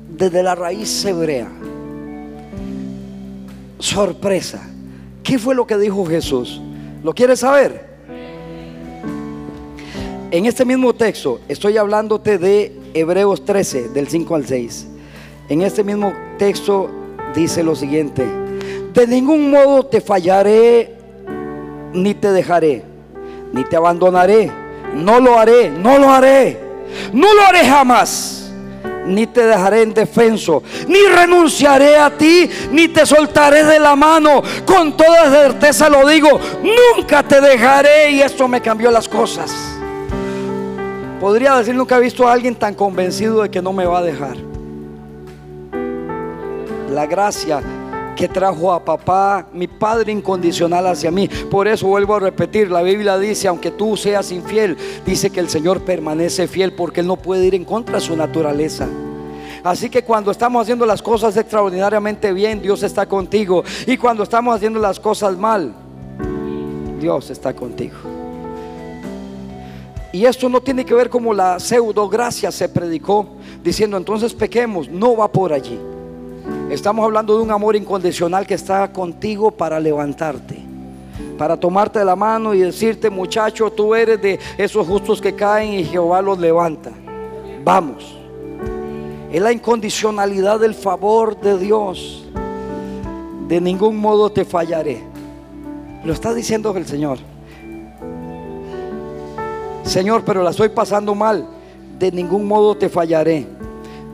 [0.09, 1.49] desde la raíz hebrea.
[3.79, 4.69] Sorpresa.
[5.23, 6.61] ¿Qué fue lo que dijo Jesús?
[7.05, 7.93] ¿Lo quieres saber?
[10.31, 14.87] En este mismo texto estoy hablándote de Hebreos 13, del 5 al 6.
[15.51, 16.91] En este mismo texto
[17.35, 18.25] dice lo siguiente,
[18.95, 20.97] de ningún modo te fallaré
[21.93, 22.93] ni te dejaré
[23.53, 24.51] ni te abandonaré.
[24.95, 26.72] No lo haré, no lo haré.
[27.13, 28.39] No lo haré jamás.
[29.07, 34.43] Ni te dejaré en defenso, ni renunciaré a ti, ni te soltaré de la mano.
[34.65, 36.39] Con toda certeza lo digo,
[36.97, 38.13] nunca te dejaré.
[38.13, 39.53] Y esto me cambió las cosas.
[41.21, 44.03] Podría decir, nunca he visto a alguien tan convencido de que no me va a
[44.03, 44.37] dejar.
[46.91, 47.61] La gracia
[48.17, 51.29] que trajo a papá, mi padre incondicional hacia mí.
[51.51, 55.49] Por eso vuelvo a repetir, la Biblia dice, aunque tú seas infiel, dice que el
[55.49, 58.89] Señor permanece fiel porque Él no puede ir en contra de su naturaleza.
[59.65, 63.63] Así que cuando estamos haciendo las cosas extraordinariamente bien, Dios está contigo.
[63.87, 65.73] Y cuando estamos haciendo las cosas mal,
[67.01, 67.97] Dios está contigo.
[70.13, 73.27] Y esto no tiene que ver como la pseudo gracia se predicó,
[73.63, 75.79] diciendo entonces pequemos, no va por allí.
[76.73, 80.57] Estamos hablando de un amor incondicional que está contigo para levantarte,
[81.37, 85.85] para tomarte la mano y decirte, muchacho, tú eres de esos justos que caen y
[85.85, 86.91] Jehová los levanta.
[87.63, 88.17] Vamos.
[89.31, 92.25] Es la incondicionalidad del favor de Dios.
[93.49, 95.03] De ningún modo te fallaré.
[96.05, 97.19] Lo está diciendo el Señor.
[99.85, 101.47] Señor, pero la estoy pasando mal.
[101.99, 103.47] De ningún modo te fallaré,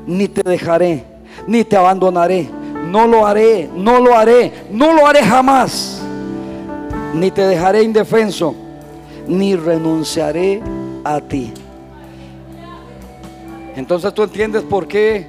[0.09, 2.49] ni te dejaré, ni te abandonaré.
[2.89, 6.03] No lo haré, no lo haré, no lo haré jamás.
[7.15, 8.55] Ni te dejaré indefenso,
[9.27, 10.63] ni renunciaré
[11.05, 11.53] a ti.
[13.77, 15.27] Entonces tú entiendes por qué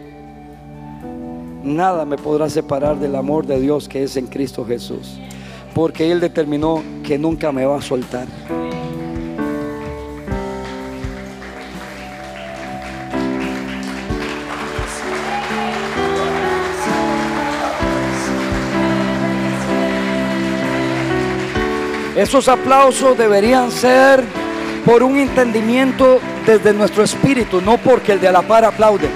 [1.64, 5.20] nada me podrá separar del amor de Dios que es en Cristo Jesús.
[5.74, 8.28] Porque Él determinó que nunca me va a soltar.
[22.20, 24.22] Esos aplausos deberían ser
[24.86, 29.10] por un entendimiento desde nuestro espíritu, no porque el de la par aplaude.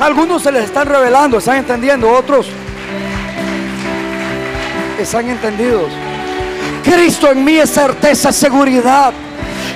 [0.00, 2.48] Algunos se les están revelando, están entendiendo, otros
[4.98, 5.88] están entendidos.
[6.82, 9.12] Cristo en mí es certeza, seguridad.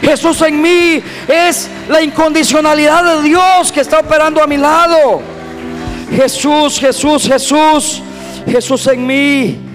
[0.03, 5.23] Jesús en mí es la incondicionalidad de Dios que está operando a mi lado.
[6.16, 8.03] Jesús, Jesús, Jesús,
[8.45, 9.70] Jesús en mí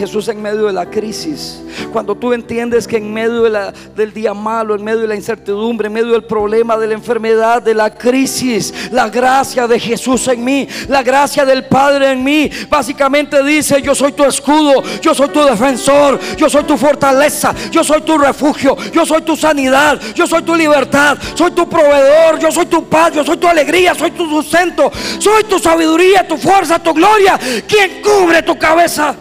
[0.00, 1.60] Jesús en medio de la crisis.
[1.92, 5.92] Cuando tú entiendes que en medio del día malo, en medio de la incertidumbre, en
[5.92, 10.66] medio del problema, de la enfermedad, de la crisis, la gracia de Jesús en mí,
[10.88, 15.42] la gracia del Padre en mí, básicamente dice, yo soy tu escudo, yo soy tu
[15.44, 20.40] defensor, yo soy tu fortaleza, yo soy tu refugio, yo soy tu sanidad, yo soy
[20.42, 24.26] tu libertad, soy tu proveedor, yo soy tu paz, yo soy tu alegría, soy tu
[24.30, 27.38] sustento, soy tu sabiduría, tu fuerza, tu gloria,
[27.68, 29.14] quien cubre tu cabeza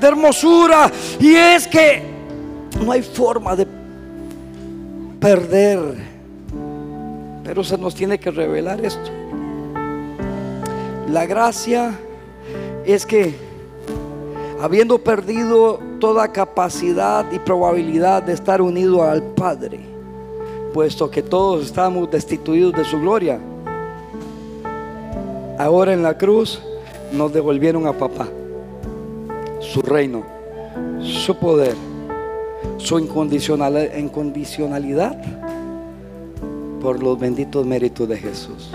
[0.00, 0.90] de hermosura.
[1.18, 2.02] Y es que
[2.80, 3.66] no hay forma de
[5.20, 5.80] perder.
[7.44, 9.10] Pero se nos tiene que revelar esto.
[11.08, 11.98] La gracia
[12.84, 13.34] es que
[14.60, 19.80] habiendo perdido toda capacidad y probabilidad de estar unido al Padre,
[20.74, 23.38] puesto que todos estamos destituidos de su gloria,
[25.58, 26.60] ahora en la cruz
[27.12, 28.28] nos devolvieron a papá
[29.72, 30.24] su reino,
[31.00, 31.74] su poder,
[32.78, 35.16] su incondicionalidad
[36.80, 38.70] por los benditos méritos de Jesús.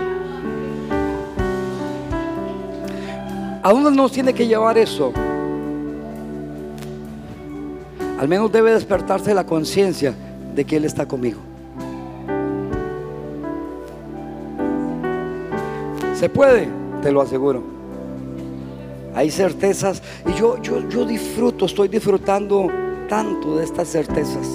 [3.62, 5.12] ¿A dónde nos tiene que llevar eso?
[8.18, 10.14] Al menos debe despertarse la conciencia
[10.54, 11.40] de que Él está conmigo.
[16.14, 16.68] ¿Se puede?
[17.02, 17.81] Te lo aseguro
[19.14, 22.68] hay certezas y yo, yo, yo disfruto, estoy disfrutando
[23.08, 24.48] tanto de estas certezas.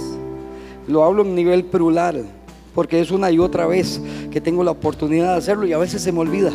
[0.87, 2.25] Lo hablo en nivel plural,
[2.73, 4.01] porque es una y otra vez
[4.31, 6.51] que tengo la oportunidad de hacerlo y a veces se me olvida.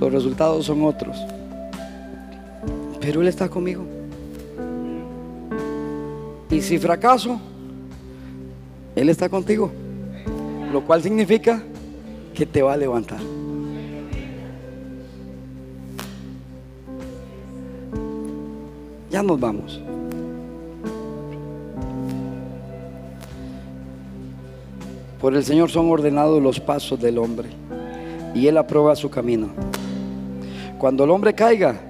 [0.00, 1.16] Los resultados son otros.
[3.00, 3.84] Pero Él está conmigo.
[6.50, 7.40] Y si fracaso,
[8.94, 9.70] Él está contigo.
[10.72, 11.62] Lo cual significa
[12.34, 13.37] que te va a levantar.
[19.10, 19.80] Ya nos vamos.
[25.20, 27.48] Por el Señor son ordenados los pasos del hombre
[28.34, 29.48] y Él aprueba su camino.
[30.78, 31.80] Cuando el hombre caiga,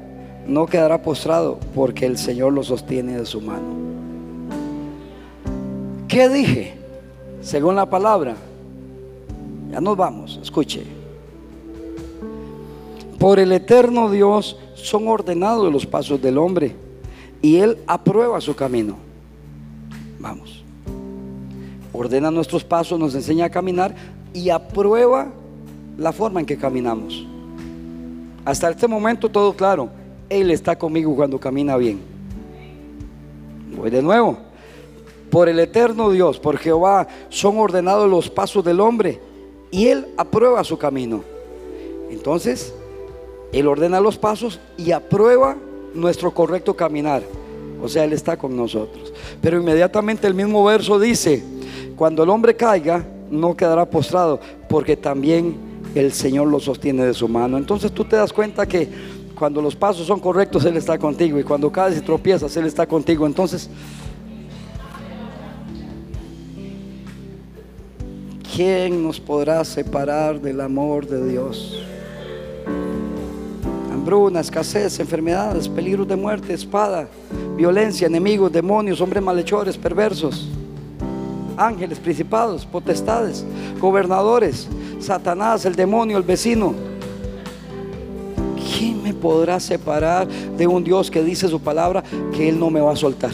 [0.47, 3.77] no quedará postrado porque el Señor lo sostiene de su mano.
[6.07, 6.75] ¿Qué dije?
[7.43, 8.35] Según la palabra.
[9.71, 10.85] Ya nos vamos, escuche.
[13.19, 16.88] Por el eterno Dios son ordenados los pasos del hombre
[17.43, 18.97] y Él aprueba su camino.
[20.19, 20.63] Vamos.
[21.93, 23.95] Ordena nuestros pasos, nos enseña a caminar
[24.33, 25.29] y aprueba
[25.97, 27.27] la forma en que caminamos.
[28.45, 29.91] Hasta este momento todo claro.
[30.29, 32.01] Él está conmigo cuando camina bien.
[33.77, 34.39] Voy de nuevo.
[35.31, 39.21] Por el eterno Dios, por Jehová, son ordenados los pasos del hombre
[39.71, 41.23] y Él aprueba su camino.
[42.11, 42.75] Entonces,
[43.53, 45.57] Él ordena los pasos y aprueba
[45.95, 47.23] nuestro correcto caminar.
[47.83, 49.13] O sea, Él está con nosotros.
[49.41, 51.43] Pero inmediatamente el mismo verso dice,
[51.97, 55.57] cuando el hombre caiga, no quedará postrado, porque también
[55.95, 57.59] el Señor lo sostiene de su mano.
[57.59, 58.89] Entonces tú te das cuenta que
[59.39, 61.39] cuando los pasos son correctos, Él está contigo.
[61.39, 63.27] Y cuando caes y tropiezas, Él está contigo.
[63.27, 63.71] Entonces,
[68.55, 71.81] ¿quién nos podrá separar del amor de Dios?
[74.09, 77.07] Hambruna, escasez, enfermedades, peligros de muerte, espada,
[77.59, 80.49] violencia, enemigos, demonios, hombres malhechores, perversos,
[81.59, 83.45] ángeles, principados, potestades,
[83.79, 84.67] gobernadores,
[84.99, 86.75] Satanás, el demonio, el vecino.
[88.79, 92.03] ¿quién me podrá separar de un Dios que dice su palabra
[92.35, 93.33] que Él no me va a soltar?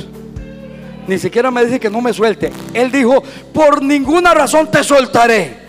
[1.07, 2.51] Ni siquiera me dice que no me suelte.
[2.73, 3.23] Él dijo,
[3.53, 5.64] por ninguna razón te soltaré.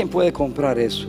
[0.00, 1.06] ¿Quién puede comprar eso?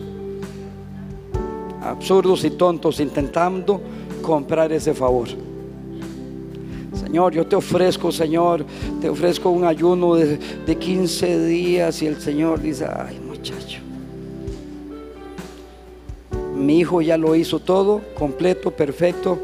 [1.81, 3.79] Absurdos y tontos intentando
[4.21, 5.29] comprar ese favor.
[7.01, 8.65] Señor, yo te ofrezco, Señor,
[8.99, 13.79] te ofrezco un ayuno de, de 15 días y el Señor dice, ay muchacho,
[16.53, 19.39] mi hijo ya lo hizo todo, completo, perfecto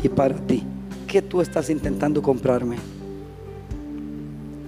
[0.00, 0.62] y para ti.
[1.08, 2.76] ¿Qué tú estás intentando comprarme?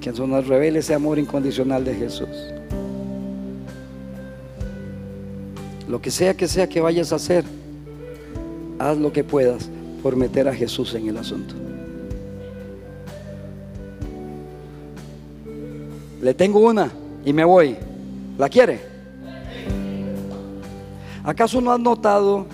[0.00, 2.26] Que eso nos revele ese amor incondicional de Jesús.
[5.88, 7.44] Lo que sea que sea que vayas a hacer,
[8.78, 9.70] haz lo que puedas
[10.02, 11.54] por meter a Jesús en el asunto.
[16.20, 16.92] Le tengo una
[17.24, 17.76] y me voy.
[18.36, 18.80] ¿La quiere?
[21.24, 22.46] ¿Acaso no has notado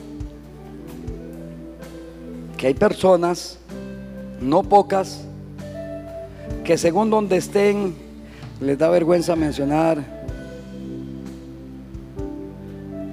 [2.57, 3.59] que hay personas,
[4.41, 5.24] no pocas,
[6.64, 7.95] que según donde estén
[8.61, 10.24] les da vergüenza mencionar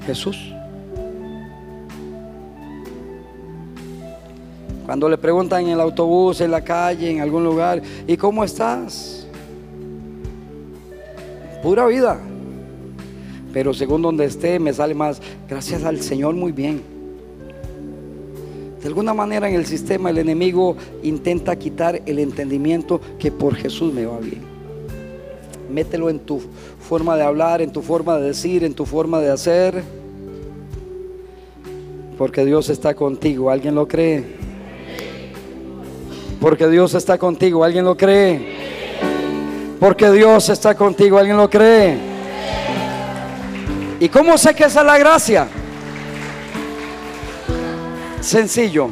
[0.06, 0.38] Jesús?
[4.86, 9.26] Cuando le preguntan en el autobús, en la calle, en algún lugar, ¿y cómo estás?
[11.64, 12.20] Pura vida.
[13.54, 16.82] Pero según donde esté me sale más, gracias al Señor muy bien.
[18.82, 23.94] De alguna manera en el sistema el enemigo intenta quitar el entendimiento que por Jesús
[23.94, 24.51] me va bien.
[25.72, 26.42] Mételo en tu
[26.80, 29.84] forma de hablar, en tu forma de decir, en tu forma de hacer.
[32.18, 33.50] Porque Dios está contigo.
[33.50, 34.24] ¿Alguien lo cree?
[36.40, 37.64] Porque Dios está contigo.
[37.64, 38.60] ¿Alguien lo cree?
[39.80, 41.18] Porque Dios está contigo.
[41.18, 41.98] ¿Alguien lo cree?
[44.00, 45.48] ¿Y cómo sé que esa es la gracia?
[48.20, 48.90] Sencillo.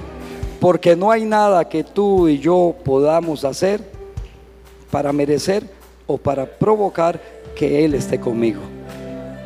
[0.59, 3.82] Porque no hay nada que tú y yo podamos hacer
[4.91, 5.78] para merecer
[6.10, 7.22] o para provocar
[7.55, 8.60] que Él esté conmigo.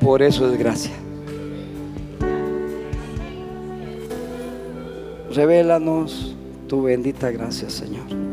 [0.01, 0.93] Por eso es gracia.
[5.31, 6.35] Revélanos
[6.67, 8.23] tu bendita gracia, Señor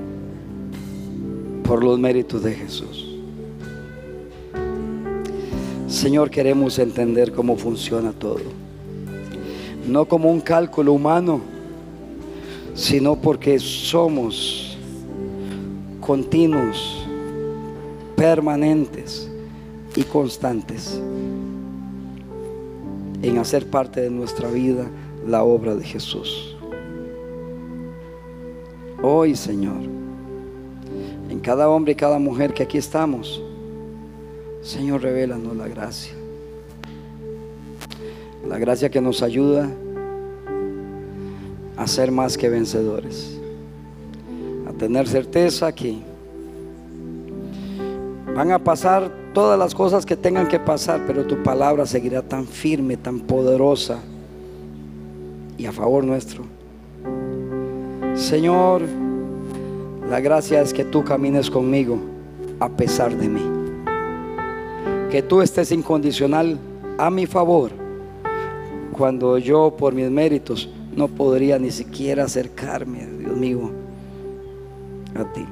[1.71, 3.15] por los méritos de Jesús.
[5.87, 8.41] Señor, queremos entender cómo funciona todo.
[9.87, 11.41] No como un cálculo humano,
[12.75, 14.77] sino porque somos
[16.01, 17.00] continuos,
[18.21, 19.31] permanentes
[19.97, 21.01] y constantes
[23.23, 24.85] en hacer parte de nuestra vida
[25.27, 26.55] la obra de Jesús.
[29.03, 29.81] Hoy, Señor,
[31.31, 33.43] en cada hombre y cada mujer que aquí estamos.
[34.61, 36.13] Señor, revélanos la gracia.
[38.47, 39.71] La gracia que nos ayuda
[41.75, 43.41] a ser más que vencedores.
[44.69, 46.10] A tener certeza que
[48.41, 52.47] van a pasar todas las cosas que tengan que pasar, pero tu palabra seguirá tan
[52.47, 53.99] firme, tan poderosa
[55.59, 56.45] y a favor nuestro.
[58.15, 58.81] Señor,
[60.09, 61.99] la gracia es que tú camines conmigo
[62.61, 63.43] a pesar de mí.
[65.11, 66.59] Que tú estés incondicional
[66.97, 67.73] a mi favor
[68.97, 70.67] cuando yo por mis méritos
[70.97, 73.71] no podría ni siquiera acercarme, Dios mío,
[75.15, 75.45] a ti.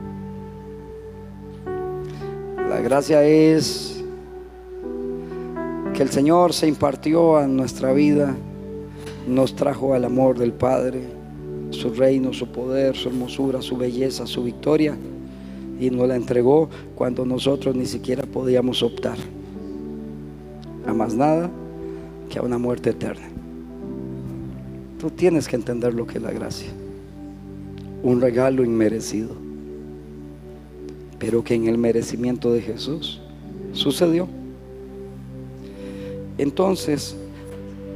[2.69, 4.05] La gracia es
[5.95, 8.37] que el Señor se impartió a nuestra vida,
[9.27, 11.03] nos trajo al amor del Padre
[11.71, 14.97] su reino, su poder, su hermosura, su belleza, su victoria.
[15.81, 19.17] Y nos la entregó cuando nosotros ni siquiera podíamos optar
[20.87, 21.51] a más nada
[22.29, 23.29] que a una muerte eterna.
[24.99, 26.69] Tú tienes que entender lo que es la gracia.
[28.03, 29.48] Un regalo inmerecido.
[31.19, 33.21] Pero que en el merecimiento de Jesús
[33.73, 34.29] sucedió.
[36.39, 37.17] Entonces,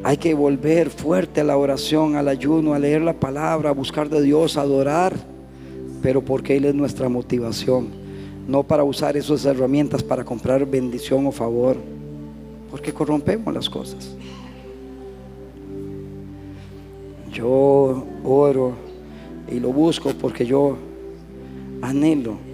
[0.05, 4.09] hay que volver fuerte a la oración, al ayuno, a leer la palabra, a buscar
[4.09, 5.15] de Dios, a adorar,
[6.03, 7.89] pero porque Él es nuestra motivación,
[8.49, 11.77] no para usar esas herramientas para comprar bendición o favor,
[12.71, 14.17] porque corrompemos las cosas.
[17.33, 18.73] Yo oro
[19.51, 20.77] y lo busco porque yo
[21.81, 22.52] anhelo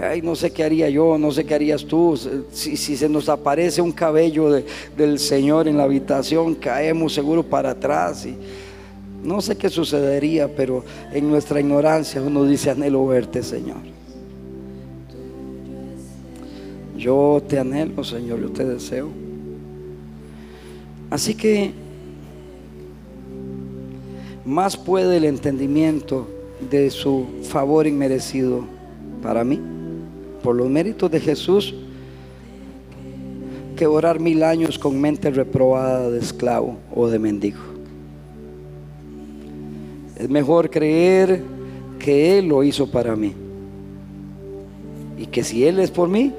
[0.00, 2.18] Ay, no sé qué haría yo, no sé qué harías tú.
[2.52, 4.62] Si, se nos aparece un cabello
[4.96, 8.26] del Señor en la habitación, caemos seguro para atrás.
[8.26, 8.36] Y
[9.22, 13.78] no sé qué sucedería, pero en nuestra ignorancia uno dice, anhelo verte, Señor.
[16.96, 19.08] Yo te anhelo, Señor, yo te deseo.
[21.10, 21.72] Así que
[24.44, 26.26] más puede el entendimiento
[26.70, 28.64] de su favor inmerecido
[29.22, 29.60] para mí,
[30.44, 31.74] por los méritos de Jesús,
[33.76, 37.60] que orar mil años con mente reprobada de esclavo o de mendigo.
[40.18, 41.42] Es mejor creer
[41.98, 43.32] que Él lo hizo para mí.
[45.16, 46.30] Y que si Él es por mí,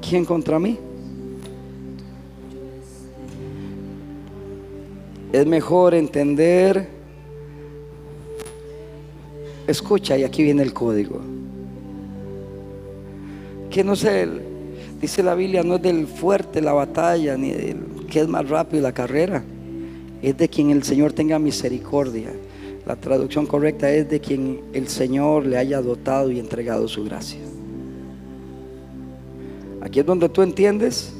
[0.00, 0.78] ¿quién contra mí?
[5.34, 6.88] Es mejor entender,
[9.66, 11.20] escucha, y aquí viene el código,
[13.70, 14.26] que no sé,
[15.00, 18.82] dice la Biblia, no es del fuerte la batalla, ni del que es más rápido
[18.82, 19.44] la carrera,
[20.22, 22.30] es de quien el Señor tenga misericordia.
[22.86, 27.40] La traducción correcta es de quien el Señor le haya dotado y entregado su gracia.
[29.82, 31.12] Aquí es donde tú entiendes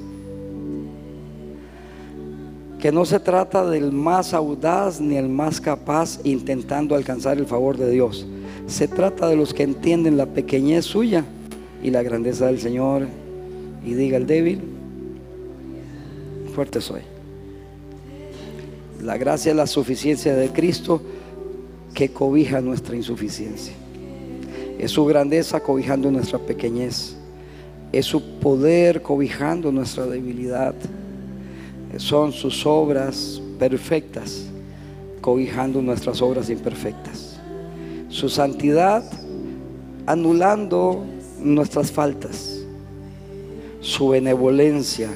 [2.81, 7.77] que no se trata del más audaz ni el más capaz intentando alcanzar el favor
[7.77, 8.27] de Dios.
[8.67, 11.25] Se trata de los que entienden la pequeñez suya
[11.83, 13.07] y la grandeza del Señor
[13.85, 14.61] y diga el débil,
[16.55, 17.03] fuerte soy.
[19.03, 21.01] La gracia es la suficiencia de Cristo
[21.95, 23.75] que cobija nuestra insuficiencia.
[24.79, 27.17] Es su grandeza cobijando nuestra pequeñez.
[27.93, 30.75] Es su poder cobijando nuestra debilidad
[31.97, 34.45] son sus obras perfectas,
[35.21, 37.41] cobijando nuestras obras imperfectas.
[38.09, 39.05] Su santidad
[40.07, 41.05] anulando
[41.41, 42.61] nuestras faltas.
[43.81, 45.09] Su benevolencia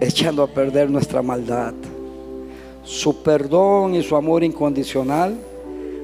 [0.00, 1.74] echando a perder nuestra maldad.
[2.84, 5.36] Su perdón y su amor incondicional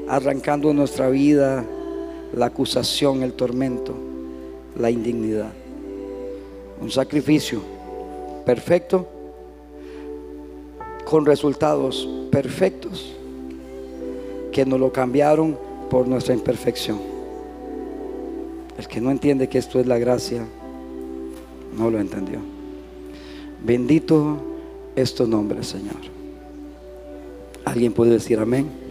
[0.09, 1.65] arrancando en nuestra vida
[2.35, 3.95] la acusación, el tormento,
[4.79, 5.53] la indignidad.
[6.81, 7.61] Un sacrificio
[8.45, 9.07] perfecto
[11.05, 13.15] con resultados perfectos
[14.53, 15.57] que nos lo cambiaron
[15.91, 17.14] por nuestra imperfección.
[18.79, 20.45] El que no entiende que esto es la gracia,
[21.77, 22.39] no lo entendió.
[23.65, 24.37] Bendito
[24.97, 25.97] es tu nombre, Señor.
[27.65, 28.84] ¿Alguien puede decir amén?